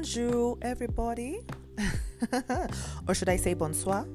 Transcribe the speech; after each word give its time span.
Bonjour, 0.00 0.56
everybody. 0.62 1.40
or 3.06 3.14
should 3.14 3.28
I 3.28 3.36
say 3.36 3.52
bonsoir? 3.52 4.06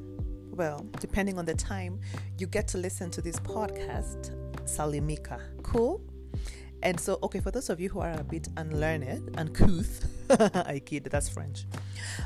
Well, 0.49 0.83
depending 0.99 1.37
on 1.37 1.45
the 1.45 1.53
time 1.53 1.99
you 2.39 2.47
get 2.47 2.67
to 2.69 2.79
listen 2.79 3.11
to 3.11 3.21
this 3.21 3.39
podcast, 3.41 4.31
Salimika. 4.63 5.39
Cool? 5.61 6.01
And 6.81 6.99
so, 6.99 7.19
okay, 7.21 7.39
for 7.39 7.51
those 7.51 7.69
of 7.69 7.79
you 7.79 7.89
who 7.89 7.99
are 7.99 8.19
a 8.19 8.23
bit 8.23 8.47
unlearned, 8.57 9.37
uncouth, 9.37 10.07
I 10.29 10.81
kid, 10.83 11.03
that's 11.05 11.29
French. 11.29 11.65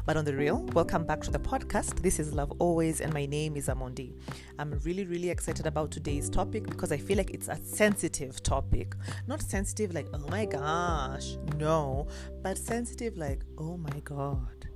But 0.05 0.15
on 0.15 0.23
the 0.23 0.33
real, 0.35 0.63
welcome 0.73 1.05
back 1.05 1.21
to 1.21 1.31
the 1.31 1.39
podcast. 1.39 2.01
This 2.01 2.17
is 2.19 2.33
Love 2.33 2.53
Always, 2.59 3.01
and 3.01 3.13
my 3.13 3.25
name 3.25 3.57
is 3.57 3.67
Amondi. 3.67 4.13
I'm 4.57 4.79
really, 4.85 5.05
really 5.05 5.29
excited 5.29 5.65
about 5.65 5.91
today's 5.91 6.29
topic 6.29 6.63
because 6.63 6.93
I 6.93 6.97
feel 6.97 7.17
like 7.17 7.31
it's 7.31 7.49
a 7.49 7.57
sensitive 7.57 8.41
topic. 8.41 8.95
Not 9.27 9.41
sensitive 9.41 9.93
like, 9.93 10.07
oh 10.13 10.25
my 10.29 10.45
gosh, 10.45 11.35
no, 11.57 12.07
but 12.41 12.57
sensitive 12.57 13.17
like, 13.17 13.41
oh 13.57 13.75
my 13.75 13.99
god. 14.05 14.69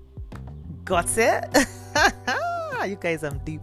Got 0.84 1.18
it? 1.18 1.46
you 2.88 2.98
guys, 2.98 3.24
I'm 3.24 3.38
deep. 3.46 3.62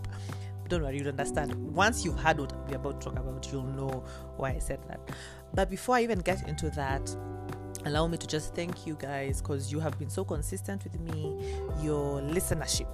Don't 0.69 0.83
worry, 0.83 0.99
you'll 0.99 1.09
understand. 1.09 1.55
Once 1.55 2.05
you've 2.05 2.19
heard 2.19 2.39
what 2.39 2.55
we're 2.67 2.77
about 2.77 3.01
to 3.01 3.11
talk 3.11 3.19
about, 3.19 3.47
you'll 3.53 3.65
know 3.65 4.05
why 4.37 4.53
I 4.53 4.59
said 4.59 4.79
that. 4.89 5.01
But 5.53 5.69
before 5.69 5.97
I 5.97 6.03
even 6.03 6.21
get 6.21 6.49
into 6.49 6.71
that, 6.71 7.15
allow 7.85 8.07
me 8.07 8.17
to 8.19 8.27
just 8.27 8.55
thank 8.55 8.87
you 8.87 8.95
guys 8.95 9.41
because 9.41 9.73
you 9.73 9.81
have 9.81 9.99
been 9.99 10.11
so 10.11 10.25
consistent 10.25 10.85
with 10.85 11.01
me 11.01 11.37
your 11.83 12.21
listenership. 12.21 12.89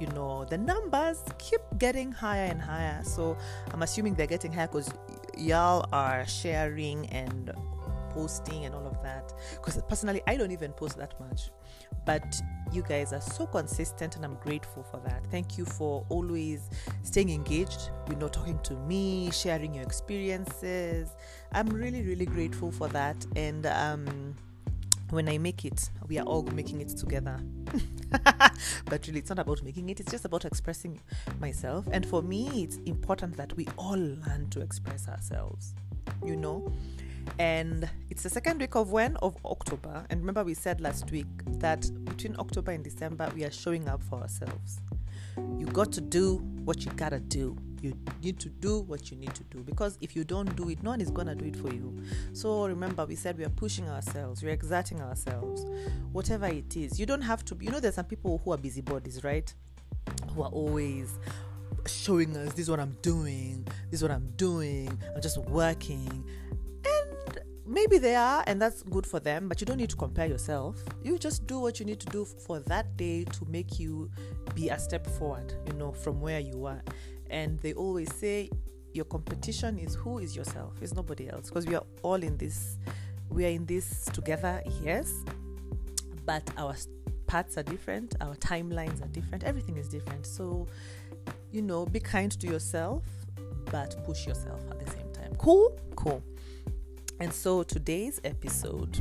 You 0.00 0.06
know 0.08 0.44
the 0.44 0.58
numbers 0.58 1.22
keep 1.38 1.60
getting 1.78 2.12
higher 2.12 2.46
and 2.46 2.60
higher. 2.60 3.02
So 3.04 3.36
i'm 3.72 3.82
assuming 3.82 4.14
they're 4.14 4.26
getting 4.26 4.52
higher 4.52 4.66
because 4.66 4.90
y'all 5.36 5.88
are 5.92 6.26
sharing 6.26 7.06
and 7.08 7.52
posting 8.10 8.64
and 8.64 8.74
all 8.74 8.86
that 9.08 9.32
because 9.54 9.80
personally 9.88 10.22
i 10.26 10.36
don't 10.36 10.50
even 10.50 10.72
post 10.72 10.96
that 10.98 11.18
much 11.20 11.50
but 12.04 12.40
you 12.72 12.82
guys 12.82 13.12
are 13.12 13.20
so 13.20 13.46
consistent 13.46 14.16
and 14.16 14.24
i'm 14.24 14.34
grateful 14.36 14.82
for 14.82 15.00
that 15.00 15.26
thank 15.30 15.56
you 15.56 15.64
for 15.64 16.04
always 16.10 16.68
staying 17.02 17.30
engaged 17.30 17.90
you 18.10 18.16
know 18.16 18.28
talking 18.28 18.58
to 18.62 18.74
me 18.92 19.30
sharing 19.30 19.74
your 19.74 19.84
experiences 19.84 21.16
i'm 21.52 21.68
really 21.68 22.02
really 22.02 22.26
grateful 22.26 22.70
for 22.70 22.88
that 22.88 23.26
and 23.36 23.66
um 23.66 24.34
when 25.10 25.28
I 25.28 25.38
make 25.38 25.64
it, 25.64 25.88
we 26.06 26.18
are 26.18 26.24
all 26.24 26.42
making 26.42 26.80
it 26.80 26.88
together. 26.88 27.38
but 28.84 29.06
really, 29.06 29.20
it's 29.20 29.30
not 29.30 29.38
about 29.38 29.62
making 29.62 29.88
it, 29.88 30.00
it's 30.00 30.10
just 30.10 30.24
about 30.24 30.44
expressing 30.44 31.00
myself. 31.40 31.86
And 31.90 32.04
for 32.06 32.22
me, 32.22 32.64
it's 32.64 32.76
important 32.86 33.36
that 33.36 33.54
we 33.56 33.66
all 33.76 33.96
learn 33.96 34.48
to 34.50 34.60
express 34.60 35.08
ourselves, 35.08 35.74
you 36.24 36.36
know? 36.36 36.72
And 37.38 37.88
it's 38.10 38.22
the 38.22 38.30
second 38.30 38.58
week 38.60 38.74
of 38.74 38.90
when? 38.90 39.16
Of 39.16 39.36
october. 39.44 40.04
And 40.10 40.20
remember 40.20 40.44
we 40.44 40.54
said 40.54 40.80
last 40.80 41.10
week 41.10 41.26
that 41.60 41.88
between 42.04 42.36
october 42.38 42.72
and 42.72 42.82
december 42.82 43.30
we 43.34 43.44
are 43.44 43.50
showing 43.50 43.88
up 43.88 44.02
for 44.02 44.20
ourselves. 44.20 44.80
You 45.58 45.66
got 45.66 45.92
to 45.92 46.00
do 46.00 46.38
what 46.64 46.84
you 46.84 46.90
gotta 46.92 47.20
do. 47.20 47.56
You 47.80 47.96
need 48.22 48.40
to 48.40 48.48
do 48.48 48.80
what 48.80 49.10
you 49.10 49.16
need 49.16 49.34
to 49.34 49.44
do. 49.44 49.58
Because 49.60 49.98
if 50.00 50.16
you 50.16 50.24
don't 50.24 50.54
do 50.56 50.68
it 50.68 50.82
no 50.82 50.90
one 50.90 51.00
is 51.00 51.10
gonna 51.10 51.34
do 51.34 51.44
it 51.44 51.56
for 51.56 51.72
you. 51.72 51.96
So 52.32 52.66
remember 52.66 53.06
we 53.06 53.14
said 53.14 53.38
we 53.38 53.44
are 53.44 53.50
pushing 53.50 53.88
ourselves. 53.88 54.42
We're 54.42 54.52
exerting 54.52 55.00
ourselves. 55.00 55.64
Whatever 56.12 56.46
it 56.46 56.76
is. 56.76 56.98
You 56.98 57.06
don't 57.06 57.22
have 57.22 57.44
to 57.46 57.56
you 57.60 57.70
know 57.70 57.78
there's 57.78 57.94
some 57.94 58.06
people 58.06 58.40
who 58.44 58.52
are 58.52 58.58
busybodies 58.58 59.22
right? 59.22 59.52
Who 60.34 60.42
are 60.42 60.50
always 60.50 61.18
showing 61.86 62.36
us 62.36 62.50
this 62.50 62.64
is 62.64 62.70
what 62.70 62.80
i'm 62.80 62.96
doing. 63.02 63.66
This 63.90 64.00
is 64.00 64.02
what 64.02 64.10
i'm 64.10 64.30
doing. 64.36 64.98
I'm 65.14 65.22
just 65.22 65.38
working 65.38 66.24
maybe 67.68 67.98
they 67.98 68.16
are 68.16 68.42
and 68.46 68.60
that's 68.60 68.82
good 68.84 69.06
for 69.06 69.20
them 69.20 69.48
but 69.48 69.60
you 69.60 69.66
don't 69.66 69.76
need 69.76 69.90
to 69.90 69.96
compare 69.96 70.26
yourself. 70.26 70.82
You 71.02 71.18
just 71.18 71.46
do 71.46 71.58
what 71.58 71.78
you 71.78 71.86
need 71.86 72.00
to 72.00 72.06
do 72.06 72.24
for 72.24 72.60
that 72.60 72.96
day 72.96 73.24
to 73.24 73.44
make 73.46 73.78
you 73.78 74.10
be 74.54 74.70
a 74.70 74.78
step 74.78 75.06
forward 75.06 75.52
you 75.66 75.74
know 75.74 75.92
from 75.92 76.20
where 76.20 76.40
you 76.40 76.64
are. 76.66 76.82
And 77.30 77.58
they 77.60 77.74
always 77.74 78.12
say 78.14 78.50
your 78.94 79.04
competition 79.04 79.78
is 79.78 79.94
who 79.94 80.18
is 80.18 80.34
yourself. 80.34 80.72
It's 80.80 80.94
nobody 80.94 81.28
else. 81.28 81.48
Because 81.48 81.66
we 81.66 81.74
are 81.74 81.84
all 82.02 82.22
in 82.22 82.36
this 82.38 82.78
we 83.28 83.44
are 83.44 83.50
in 83.50 83.66
this 83.66 84.06
together 84.06 84.62
yes 84.82 85.12
but 86.24 86.42
our 86.56 86.74
paths 87.26 87.58
are 87.58 87.62
different 87.62 88.14
our 88.22 88.34
timelines 88.36 89.04
are 89.04 89.08
different 89.08 89.44
everything 89.44 89.76
is 89.76 89.88
different. 89.88 90.24
So 90.26 90.66
you 91.52 91.60
know 91.60 91.84
be 91.84 92.00
kind 92.00 92.32
to 92.32 92.46
yourself 92.46 93.04
but 93.70 94.02
push 94.06 94.26
yourself 94.26 94.62
at 94.70 94.84
the 94.84 94.90
same 94.92 95.12
time. 95.12 95.34
Cool? 95.36 95.78
Cool 95.94 96.22
and 97.20 97.32
so 97.32 97.62
today's 97.64 98.20
episode 98.24 99.00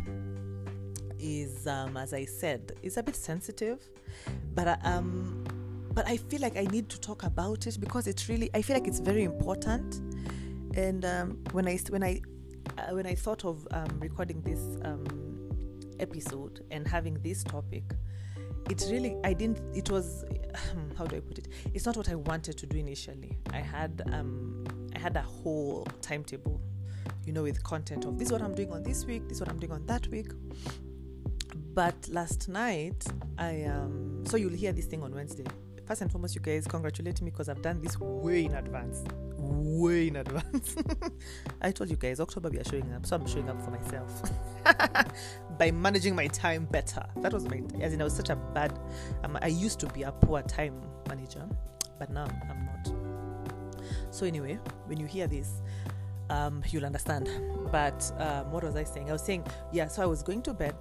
is, 1.19 1.67
um, 1.67 1.97
as 1.97 2.13
I 2.13 2.25
said, 2.25 2.73
is 2.81 2.97
a 2.97 3.03
bit 3.03 3.15
sensitive, 3.15 3.79
but 4.55 4.79
um, 4.85 5.43
but 5.93 6.07
I 6.07 6.17
feel 6.17 6.41
like 6.41 6.57
I 6.57 6.65
need 6.65 6.89
to 6.89 6.99
talk 6.99 7.23
about 7.23 7.67
it 7.67 7.79
because 7.79 8.07
it's 8.07 8.27
really 8.29 8.49
I 8.53 8.61
feel 8.61 8.75
like 8.75 8.87
it's 8.87 8.99
very 8.99 9.23
important. 9.23 10.01
And 10.75 11.05
um, 11.05 11.39
when 11.51 11.67
I 11.67 11.77
when 11.89 12.03
I 12.03 12.21
uh, 12.77 12.95
when 12.95 13.05
I 13.05 13.15
thought 13.15 13.45
of 13.45 13.67
um, 13.71 13.99
recording 13.99 14.41
this 14.41 14.61
um, 14.83 15.05
episode 15.99 16.63
and 16.71 16.87
having 16.87 17.15
this 17.21 17.43
topic, 17.43 17.83
it 18.69 18.83
really 18.89 19.15
I 19.23 19.33
didn't. 19.33 19.59
It 19.75 19.91
was 19.91 20.25
how 20.97 21.05
do 21.05 21.17
I 21.17 21.19
put 21.19 21.37
it? 21.37 21.49
It's 21.73 21.85
not 21.85 21.95
what 21.95 22.09
I 22.09 22.15
wanted 22.15 22.57
to 22.57 22.65
do 22.65 22.77
initially. 22.77 23.37
I 23.51 23.59
had 23.59 24.01
um, 24.11 24.65
I 24.95 24.99
had 24.99 25.15
a 25.17 25.21
whole 25.21 25.87
timetable 26.01 26.61
you 27.27 27.33
know, 27.33 27.43
with 27.43 27.61
content 27.61 28.05
of 28.05 28.17
this 28.17 28.29
is 28.29 28.31
what 28.31 28.41
I'm 28.41 28.55
doing 28.55 28.71
on 28.71 28.83
this 28.83 29.05
week, 29.05 29.27
this 29.27 29.37
is 29.37 29.41
what 29.41 29.49
I'm 29.49 29.59
doing 29.59 29.73
on 29.73 29.85
that 29.85 30.07
week. 30.07 30.31
But 31.73 32.07
last 32.07 32.47
night, 32.47 33.05
I 33.37 33.65
um, 33.65 34.23
so 34.25 34.37
you'll 34.37 34.53
hear 34.53 34.71
this 34.71 34.85
thing 34.85 35.03
on 35.03 35.13
Wednesday. 35.13 35.43
First 35.85 36.01
and 36.01 36.11
foremost, 36.11 36.35
you 36.35 36.41
guys 36.41 36.65
congratulate 36.65 37.21
me 37.21 37.29
because 37.29 37.49
I've 37.49 37.61
done 37.61 37.81
this 37.81 37.99
way 37.99 38.45
in 38.45 38.55
advance. 38.55 39.03
Way 39.37 40.07
in 40.07 40.15
advance. 40.15 40.75
I 41.61 41.71
told 41.71 41.89
you 41.89 41.97
guys, 41.97 42.19
October 42.21 42.49
we 42.49 42.59
are 42.59 42.63
showing 42.63 42.91
up, 42.93 43.05
so 43.05 43.17
I'm 43.17 43.27
showing 43.27 43.49
up 43.49 43.61
for 43.61 43.71
myself 43.71 44.31
by 45.59 45.71
managing 45.71 46.15
my 46.15 46.27
time 46.27 46.65
better. 46.65 47.05
That 47.17 47.33
was 47.33 47.45
my, 47.45 47.61
as 47.81 47.93
in, 47.93 48.01
I 48.01 48.05
was 48.05 48.15
such 48.15 48.29
a 48.29 48.35
bad. 48.35 48.77
Um, 49.23 49.37
I 49.41 49.47
used 49.47 49.79
to 49.81 49.87
be 49.87 50.03
a 50.03 50.11
poor 50.11 50.41
time 50.43 50.81
manager, 51.07 51.47
but 51.99 52.09
now 52.09 52.25
I'm 52.49 52.65
not. 52.65 52.93
So 54.11 54.25
anyway, 54.25 54.59
when 54.87 54.99
you 54.99 55.05
hear 55.05 55.27
this, 55.27 55.61
um, 56.29 56.63
you'll 56.69 56.85
understand. 56.85 57.29
But 57.71 58.11
um, 58.17 58.51
what 58.51 58.63
was 58.63 58.75
I 58.75 58.83
saying? 58.83 59.09
I 59.09 59.13
was 59.13 59.23
saying, 59.23 59.45
yeah, 59.71 59.87
so 59.87 60.01
I 60.01 60.05
was 60.05 60.23
going 60.23 60.41
to 60.43 60.53
bed, 60.53 60.75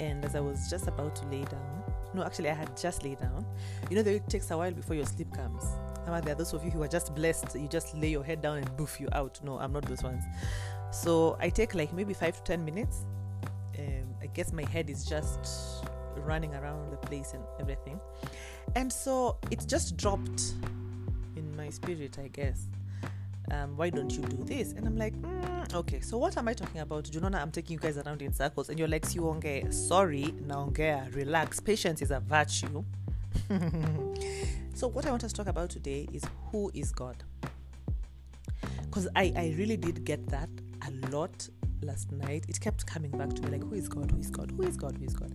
and 0.00 0.24
as 0.24 0.34
I 0.34 0.40
was 0.40 0.68
just 0.70 0.86
about 0.86 1.16
to 1.16 1.26
lay 1.26 1.44
down, 1.44 1.84
no, 2.14 2.22
actually, 2.22 2.48
I 2.48 2.54
had 2.54 2.76
just 2.76 3.02
laid 3.02 3.18
down. 3.18 3.44
You 3.90 3.96
know, 3.96 4.02
that 4.02 4.14
it 4.14 4.28
takes 4.28 4.50
a 4.50 4.56
while 4.56 4.70
before 4.70 4.94
your 4.94 5.06
sleep 5.06 5.32
comes. 5.34 5.64
There 6.06 6.14
are 6.14 6.20
those 6.20 6.52
of 6.52 6.64
you 6.64 6.70
who 6.70 6.82
are 6.82 6.88
just 6.88 7.14
blessed, 7.14 7.56
you 7.56 7.66
just 7.66 7.96
lay 7.96 8.10
your 8.10 8.22
head 8.22 8.40
down 8.42 8.58
and 8.58 8.76
boof 8.76 9.00
you 9.00 9.08
out. 9.12 9.40
No, 9.42 9.58
I'm 9.58 9.72
not 9.72 9.84
those 9.86 10.02
ones. 10.02 10.22
So 10.92 11.36
I 11.40 11.48
take 11.48 11.74
like 11.74 11.92
maybe 11.92 12.14
five 12.14 12.36
to 12.36 12.42
ten 12.42 12.64
minutes. 12.64 13.04
Um, 13.78 14.14
I 14.22 14.26
guess 14.26 14.52
my 14.52 14.64
head 14.64 14.90
is 14.90 15.04
just 15.04 15.84
running 16.18 16.54
around 16.54 16.92
the 16.92 16.98
place 16.98 17.32
and 17.32 17.42
everything. 17.58 17.98
And 18.76 18.92
so 18.92 19.38
it 19.50 19.64
just 19.66 19.96
dropped 19.96 20.54
in 21.36 21.56
my 21.56 21.70
spirit, 21.70 22.18
I 22.22 22.28
guess 22.28 22.68
um, 23.50 23.76
why 23.76 23.90
don't 23.90 24.10
you 24.10 24.22
do 24.22 24.42
this? 24.44 24.72
And 24.72 24.86
I'm 24.86 24.96
like, 24.96 25.14
mm, 25.14 25.74
okay, 25.74 26.00
so 26.00 26.18
what 26.18 26.36
am 26.36 26.48
I 26.48 26.54
talking 26.54 26.80
about? 26.80 27.04
Junona, 27.04 27.40
I'm 27.40 27.50
taking 27.50 27.74
you 27.74 27.80
guys 27.80 27.98
around 27.98 28.22
in 28.22 28.32
circles. 28.32 28.68
And 28.68 28.78
you're 28.78 28.88
like, 28.88 29.02
Siwonge, 29.02 29.72
sorry, 29.72 30.34
naongea, 30.46 31.14
relax. 31.14 31.60
Patience 31.60 32.02
is 32.02 32.10
a 32.10 32.20
virtue. 32.20 32.84
so 34.74 34.88
what 34.88 35.06
I 35.06 35.10
want 35.10 35.24
us 35.24 35.32
to 35.32 35.36
talk 35.36 35.48
about 35.48 35.70
today 35.70 36.08
is 36.12 36.22
who 36.50 36.70
is 36.74 36.92
God? 36.92 37.22
Because 38.82 39.08
I, 39.16 39.32
I 39.36 39.54
really 39.58 39.76
did 39.76 40.04
get 40.04 40.26
that 40.28 40.48
a 40.86 41.08
lot 41.14 41.48
last 41.84 42.10
night. 42.12 42.44
It 42.48 42.60
kept 42.60 42.86
coming 42.86 43.10
back 43.10 43.32
to 43.34 43.42
me 43.42 43.50
like, 43.58 43.62
who 43.62 43.74
is 43.74 43.88
God? 43.88 44.10
Who 44.10 44.18
is 44.18 44.30
God? 44.30 44.50
Who 44.56 44.62
is 44.62 44.76
God? 44.76 44.96
Who 44.98 45.04
is 45.04 45.14
God? 45.14 45.32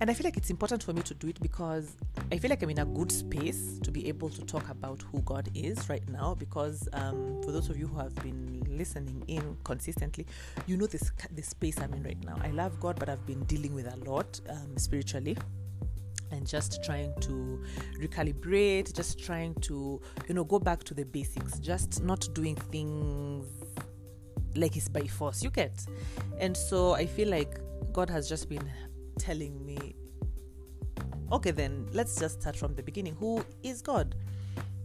And 0.00 0.10
I 0.10 0.14
feel 0.14 0.24
like 0.24 0.36
it's 0.36 0.50
important 0.50 0.82
for 0.82 0.92
me 0.92 1.02
to 1.02 1.14
do 1.14 1.28
it 1.28 1.40
because 1.40 1.96
I 2.30 2.38
feel 2.38 2.50
like 2.50 2.62
I'm 2.62 2.70
in 2.70 2.78
a 2.78 2.84
good 2.84 3.10
space 3.10 3.78
to 3.82 3.90
be 3.90 4.08
able 4.08 4.30
to 4.30 4.42
talk 4.42 4.68
about 4.68 5.02
who 5.10 5.20
God 5.22 5.48
is 5.54 5.88
right 5.88 6.06
now. 6.08 6.34
Because 6.34 6.88
um, 6.92 7.42
for 7.42 7.50
those 7.50 7.68
of 7.68 7.76
you 7.76 7.88
who 7.88 7.98
have 7.98 8.14
been 8.16 8.64
listening 8.68 9.24
in 9.26 9.56
consistently, 9.64 10.26
you 10.66 10.76
know 10.76 10.86
this 10.86 11.10
the 11.34 11.42
space 11.42 11.80
I'm 11.80 11.92
in 11.94 12.02
right 12.04 12.24
now. 12.24 12.36
I 12.42 12.50
love 12.50 12.78
God, 12.78 12.98
but 12.98 13.08
I've 13.08 13.26
been 13.26 13.42
dealing 13.44 13.74
with 13.74 13.92
a 13.92 13.96
lot 14.08 14.40
um, 14.48 14.76
spiritually 14.76 15.36
and 16.30 16.46
just 16.46 16.82
trying 16.84 17.12
to 17.20 17.62
recalibrate 18.00 18.94
just 18.94 19.18
trying 19.18 19.54
to 19.56 20.00
you 20.28 20.34
know 20.34 20.44
go 20.44 20.58
back 20.58 20.84
to 20.84 20.94
the 20.94 21.04
basics 21.04 21.58
just 21.58 22.02
not 22.02 22.28
doing 22.34 22.54
things 22.54 23.46
like 24.58 24.76
it's 24.76 24.88
by 24.88 25.06
force 25.06 25.42
you 25.42 25.50
get 25.50 25.84
and 26.38 26.56
so 26.56 26.92
i 26.92 27.06
feel 27.06 27.28
like 27.28 27.58
god 27.92 28.10
has 28.10 28.28
just 28.28 28.48
been 28.48 28.68
telling 29.18 29.64
me, 29.66 29.94
okay, 31.32 31.50
then 31.50 31.86
let's 31.92 32.18
just 32.18 32.40
start 32.40 32.56
from 32.56 32.74
the 32.74 32.82
beginning. 32.82 33.14
Who 33.16 33.44
is 33.62 33.82
God? 33.82 34.14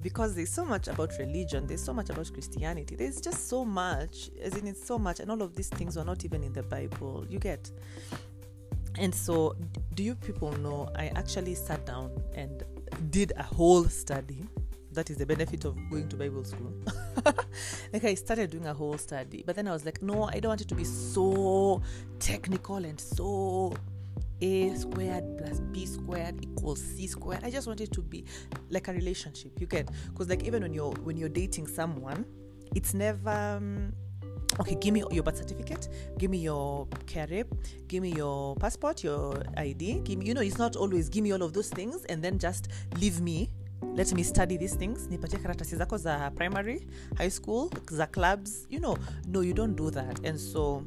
Because 0.01 0.35
there's 0.35 0.51
so 0.51 0.65
much 0.65 0.89
about 0.89 1.13
religion, 1.17 1.65
there's 1.65 1.83
so 1.83 1.93
much 1.93 2.09
about 2.09 2.31
Christianity, 2.33 2.95
there's 2.95 3.21
just 3.21 3.47
so 3.47 3.63
much, 3.63 4.29
as 4.41 4.57
in 4.57 4.67
it's 4.67 4.85
so 4.85 4.99
much, 4.99 5.21
and 5.21 5.31
all 5.31 5.41
of 5.41 5.55
these 5.55 5.69
things 5.69 5.95
were 5.95 6.03
not 6.03 6.25
even 6.25 6.43
in 6.43 6.51
the 6.51 6.63
Bible. 6.63 7.25
You 7.29 7.39
get. 7.39 7.71
And 8.99 9.15
so, 9.15 9.55
do 9.95 10.03
you 10.03 10.13
people 10.15 10.51
know? 10.59 10.89
I 10.95 11.07
actually 11.15 11.55
sat 11.55 11.85
down 11.85 12.11
and 12.35 12.63
did 13.09 13.31
a 13.37 13.43
whole 13.43 13.85
study. 13.85 14.45
That 14.93 15.09
is 15.09 15.17
the 15.17 15.25
benefit 15.25 15.65
of 15.65 15.77
going 15.89 16.07
to 16.09 16.15
Bible 16.15 16.43
school. 16.43 16.73
like, 17.93 18.03
I 18.03 18.13
started 18.13 18.51
doing 18.51 18.67
a 18.67 18.73
whole 18.73 18.97
study, 18.97 19.43
but 19.45 19.55
then 19.55 19.67
I 19.67 19.71
was 19.71 19.85
like, 19.85 20.01
no, 20.01 20.23
I 20.23 20.39
don't 20.39 20.49
want 20.49 20.61
it 20.61 20.67
to 20.69 20.75
be 20.75 20.83
so 20.83 21.81
technical 22.19 22.77
and 22.77 22.99
so 22.99 23.73
a 24.41 24.75
squared 24.75 25.37
plus 25.37 25.59
b 25.59 25.85
squared 25.85 26.43
equals 26.43 26.81
c 26.81 27.07
squared. 27.07 27.43
I 27.43 27.49
just 27.49 27.65
want 27.67 27.81
it 27.81 27.91
to 27.93 28.01
be 28.01 28.25
like 28.69 28.87
a 28.87 28.93
relationship. 28.93 29.59
You 29.59 29.67
get 29.67 29.89
because 30.09 30.29
like 30.29 30.43
even 30.43 30.63
when 30.63 30.73
you're 30.73 30.91
when 31.03 31.17
you're 31.17 31.29
dating 31.29 31.67
someone, 31.67 32.25
it's 32.75 32.93
never 32.93 33.29
um, 33.29 33.93
okay. 34.59 34.75
Give 34.75 34.93
me 34.93 35.03
your 35.11 35.23
birth 35.23 35.37
certificate. 35.37 35.87
Give 36.17 36.29
me 36.29 36.39
your 36.39 36.87
career. 37.07 37.45
Give 37.87 38.01
me 38.03 38.11
your 38.11 38.55
passport, 38.57 39.03
your 39.03 39.41
ID. 39.55 40.01
Give 40.03 40.19
me. 40.19 40.25
You 40.25 40.33
know, 40.33 40.41
it's 40.41 40.57
not 40.57 40.75
always 40.75 41.09
give 41.09 41.23
me 41.23 41.31
all 41.31 41.43
of 41.43 41.53
those 41.53 41.69
things 41.69 42.03
and 42.05 42.21
then 42.21 42.37
just 42.37 42.67
leave 42.99 43.21
me 43.21 43.49
let 43.95 44.13
me 44.13 44.23
study 44.23 44.57
these 44.57 44.77
things 44.77 45.07
nipatie 45.09 45.37
karatasi 45.37 45.75
zako 45.75 45.97
za 45.97 46.31
primary 46.31 46.87
high 47.17 47.31
school 47.31 47.69
za 47.91 48.07
clubs 48.07 48.67
you 48.69 48.79
know 48.79 48.97
no 49.27 49.43
you 49.43 49.53
don't 49.53 49.75
do 49.77 49.91
that 49.91 50.25
and 50.25 50.39
so 50.39 50.83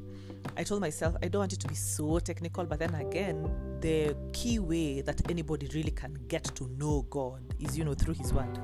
I 0.56 0.64
told 0.64 0.80
myself 0.80 1.16
I 1.22 1.28
don't 1.28 1.40
want 1.40 1.52
it 1.52 1.60
to 1.60 1.68
be 1.68 1.74
so 1.74 2.18
technical, 2.18 2.64
but 2.64 2.78
then 2.78 2.94
again, 2.94 3.50
the 3.80 4.16
key 4.32 4.58
way 4.58 5.00
that 5.00 5.30
anybody 5.30 5.68
really 5.74 5.90
can 5.90 6.16
get 6.28 6.44
to 6.56 6.68
know 6.78 7.06
God 7.10 7.42
is, 7.58 7.76
you 7.76 7.84
know, 7.84 7.94
through 7.94 8.14
His 8.14 8.32
Word. 8.32 8.58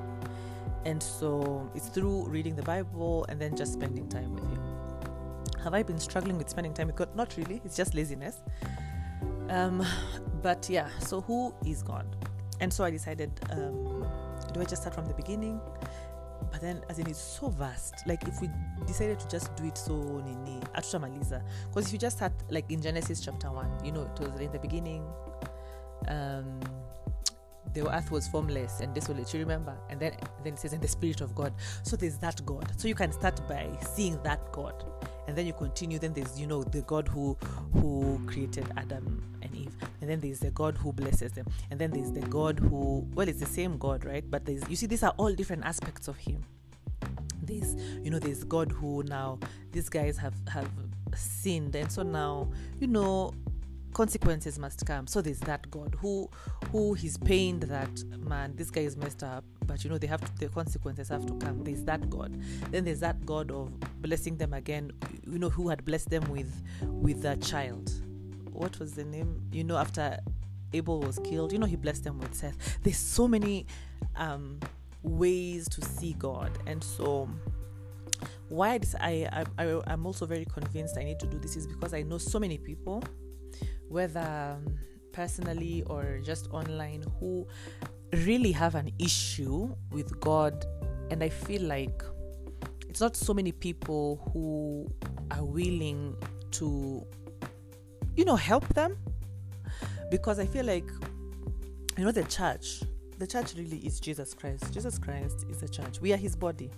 And 0.85 1.01
so 1.01 1.69
it's 1.75 1.89
through 1.89 2.27
reading 2.27 2.55
the 2.55 2.63
Bible 2.63 3.25
and 3.29 3.39
then 3.39 3.55
just 3.55 3.73
spending 3.73 4.07
time 4.09 4.33
with 4.33 4.43
Him. 4.43 4.59
Have 5.63 5.73
I 5.73 5.83
been 5.83 5.99
struggling 5.99 6.37
with 6.37 6.49
spending 6.49 6.73
time 6.73 6.87
with 6.87 6.95
God? 6.95 7.15
Not 7.15 7.35
really, 7.37 7.61
it's 7.63 7.75
just 7.75 7.93
laziness. 7.93 8.41
Um, 9.49 9.85
but 10.41 10.69
yeah, 10.69 10.89
so 10.99 11.21
who 11.21 11.53
is 11.65 11.83
God? 11.83 12.15
And 12.59 12.71
so 12.71 12.83
I 12.83 12.91
decided 12.91 13.31
um, 13.51 14.02
do 14.53 14.61
I 14.61 14.65
just 14.65 14.83
start 14.83 14.95
from 14.95 15.05
the 15.05 15.13
beginning? 15.13 15.59
but 16.51 16.61
then 16.61 16.81
as 16.89 16.99
in 16.99 17.07
it's 17.09 17.19
so 17.19 17.49
vast. 17.49 18.05
Like 18.05 18.27
if 18.27 18.41
we 18.41 18.49
decided 18.85 19.19
to 19.19 19.27
just 19.27 19.55
do 19.55 19.65
it 19.65 19.77
so 19.77 19.93
nini 20.25 20.59
atutamaliza 20.75 21.41
because 21.67 21.87
if 21.87 21.93
you 21.93 21.99
just 21.99 22.17
start 22.17 22.33
like 22.49 22.69
in 22.69 22.81
genesis 22.81 23.21
chapter 23.21 23.49
1 23.49 23.85
you 23.85 23.91
know 23.91 24.03
it 24.03 24.19
was 24.19 24.39
in 24.39 24.51
the 24.51 24.59
beginning 24.59 25.03
um 26.09 26.59
the 27.73 27.91
earth 27.91 28.11
was 28.11 28.27
formless 28.27 28.81
and 28.81 28.93
desolate 28.93 29.33
you 29.33 29.39
remember? 29.39 29.75
And 29.89 29.99
then 29.99 30.13
then 30.43 30.53
it 30.53 30.59
says 30.59 30.73
in 30.73 30.81
the 30.81 30.87
spirit 30.87 31.21
of 31.21 31.33
god. 31.33 31.53
So 31.81 31.95
there's 31.95 32.17
that 32.19 32.45
god. 32.45 32.71
So 32.77 32.87
you 32.87 32.95
can 32.95 33.11
start 33.11 33.41
by 33.47 33.67
seeing 33.81 34.21
that 34.23 34.51
god 34.51 34.83
and 35.27 35.35
then 35.35 35.47
you 35.47 35.53
continue. 35.53 35.97
Then 35.97 36.13
there's 36.13 36.39
you 36.39 36.45
know 36.45 36.63
the 36.63 36.81
god 36.83 37.07
who 37.07 37.37
who 37.73 38.21
created 38.27 38.71
adam 38.77 39.23
and 39.41 39.52
and 40.03 40.09
then 40.09 40.19
there's 40.19 40.39
the 40.41 40.51
god 40.51 40.77
who 40.77 40.91
blesses 40.91 41.31
them. 41.31 41.45
And 41.71 41.79
then 41.79 41.91
there's 41.91 42.11
the 42.11 42.19
god 42.19 42.59
who 42.59 43.07
well 43.13 43.25
it's 43.25 43.39
the 43.39 43.45
same 43.45 43.77
god 43.77 44.03
right? 44.03 44.29
But 44.29 44.43
there's 44.43 44.61
you 44.69 44.75
see 44.75 44.85
these 44.85 45.01
are 45.01 45.13
all 45.15 45.33
different 45.33 45.63
aspects 45.63 46.09
of 46.09 46.17
him. 46.17 46.43
This 47.41 47.73
you 48.03 48.11
know 48.11 48.19
there's 48.19 48.43
god 48.43 48.69
who 48.69 49.03
now 49.03 49.39
these 49.71 49.87
guys 49.87 50.17
have 50.17 50.33
have 50.49 50.69
sinned. 51.15 51.73
And 51.77 51.89
so 51.89 52.03
now 52.03 52.49
you 52.81 52.87
know 52.87 53.33
consequences 53.93 54.59
must 54.59 54.85
come. 54.85 55.07
So 55.07 55.21
there's 55.21 55.39
that 55.39 55.71
god 55.71 55.95
who 56.01 56.29
who 56.69 56.95
he's 56.95 57.15
pained 57.15 57.63
that 57.63 58.03
man 58.19 58.57
this 58.57 58.71
guy 58.71 58.81
is 58.81 58.97
messed 58.97 59.23
up 59.23 59.45
but 59.65 59.85
you 59.85 59.89
know 59.89 59.97
they 59.97 60.07
have 60.07 60.19
to, 60.19 60.37
the 60.37 60.49
consequences 60.49 61.07
have 61.07 61.25
to 61.27 61.33
come. 61.35 61.63
There's 61.63 61.85
that 61.85 62.09
god. 62.09 62.37
Then 62.71 62.83
there's 62.83 62.99
that 62.99 63.25
god 63.25 63.51
of 63.51 63.71
blessing 64.01 64.35
them 64.35 64.53
again 64.53 64.91
you 65.25 65.39
know 65.39 65.49
who 65.49 65.69
had 65.69 65.85
blessed 65.85 66.09
them 66.09 66.29
with 66.29 66.61
with 66.83 67.23
a 67.23 67.37
child 67.37 67.89
what 68.53 68.77
was 68.79 68.93
the 68.93 69.03
name 69.03 69.41
you 69.51 69.63
know 69.63 69.77
after 69.77 70.17
abel 70.73 70.99
was 70.99 71.19
killed 71.19 71.51
you 71.51 71.59
know 71.59 71.65
he 71.65 71.75
blessed 71.75 72.03
them 72.03 72.19
with 72.19 72.33
seth 72.33 72.79
there's 72.83 72.97
so 72.97 73.27
many 73.27 73.65
um 74.15 74.59
ways 75.03 75.67
to 75.67 75.83
see 75.83 76.13
god 76.13 76.51
and 76.65 76.83
so 76.83 77.29
why 78.49 78.79
I, 78.99 79.27
I 79.31 79.45
I 79.57 79.81
I'm 79.87 80.05
also 80.05 80.25
very 80.25 80.45
convinced 80.45 80.97
I 80.97 81.03
need 81.03 81.19
to 81.19 81.25
do 81.25 81.39
this 81.39 81.55
is 81.55 81.65
because 81.65 81.93
I 81.93 82.03
know 82.03 82.19
so 82.19 82.39
many 82.39 82.57
people 82.57 83.03
whether 83.89 84.19
um, 84.19 84.77
personally 85.13 85.83
or 85.85 86.19
just 86.21 86.49
online, 86.51 87.05
who 87.19 87.47
really 88.25 88.51
have 88.51 88.75
an 88.75 88.91
issue 88.99 89.73
with 89.91 90.19
God. 90.19 90.65
And 91.09 91.23
I 91.23 91.29
feel 91.29 91.61
like 91.61 92.03
it's 92.89 92.99
not 92.99 93.15
so 93.15 93.33
many 93.33 93.51
people 93.53 94.29
who 94.33 94.91
are 95.31 95.45
willing 95.45 96.15
to, 96.51 97.05
you 98.15 98.25
know, 98.25 98.35
help 98.35 98.67
them. 98.73 98.97
Because 100.11 100.39
I 100.39 100.45
feel 100.45 100.65
like, 100.65 100.89
you 101.97 102.05
know, 102.05 102.11
the 102.11 102.23
church, 102.23 102.83
the 103.17 103.27
church 103.27 103.55
really 103.55 103.77
is 103.77 103.99
Jesus 103.99 104.33
Christ. 104.33 104.71
Jesus 104.73 104.99
Christ 104.99 105.45
is 105.49 105.59
the 105.59 105.69
church. 105.69 105.99
We 106.01 106.13
are 106.13 106.17
his 106.17 106.35
body. 106.35 106.69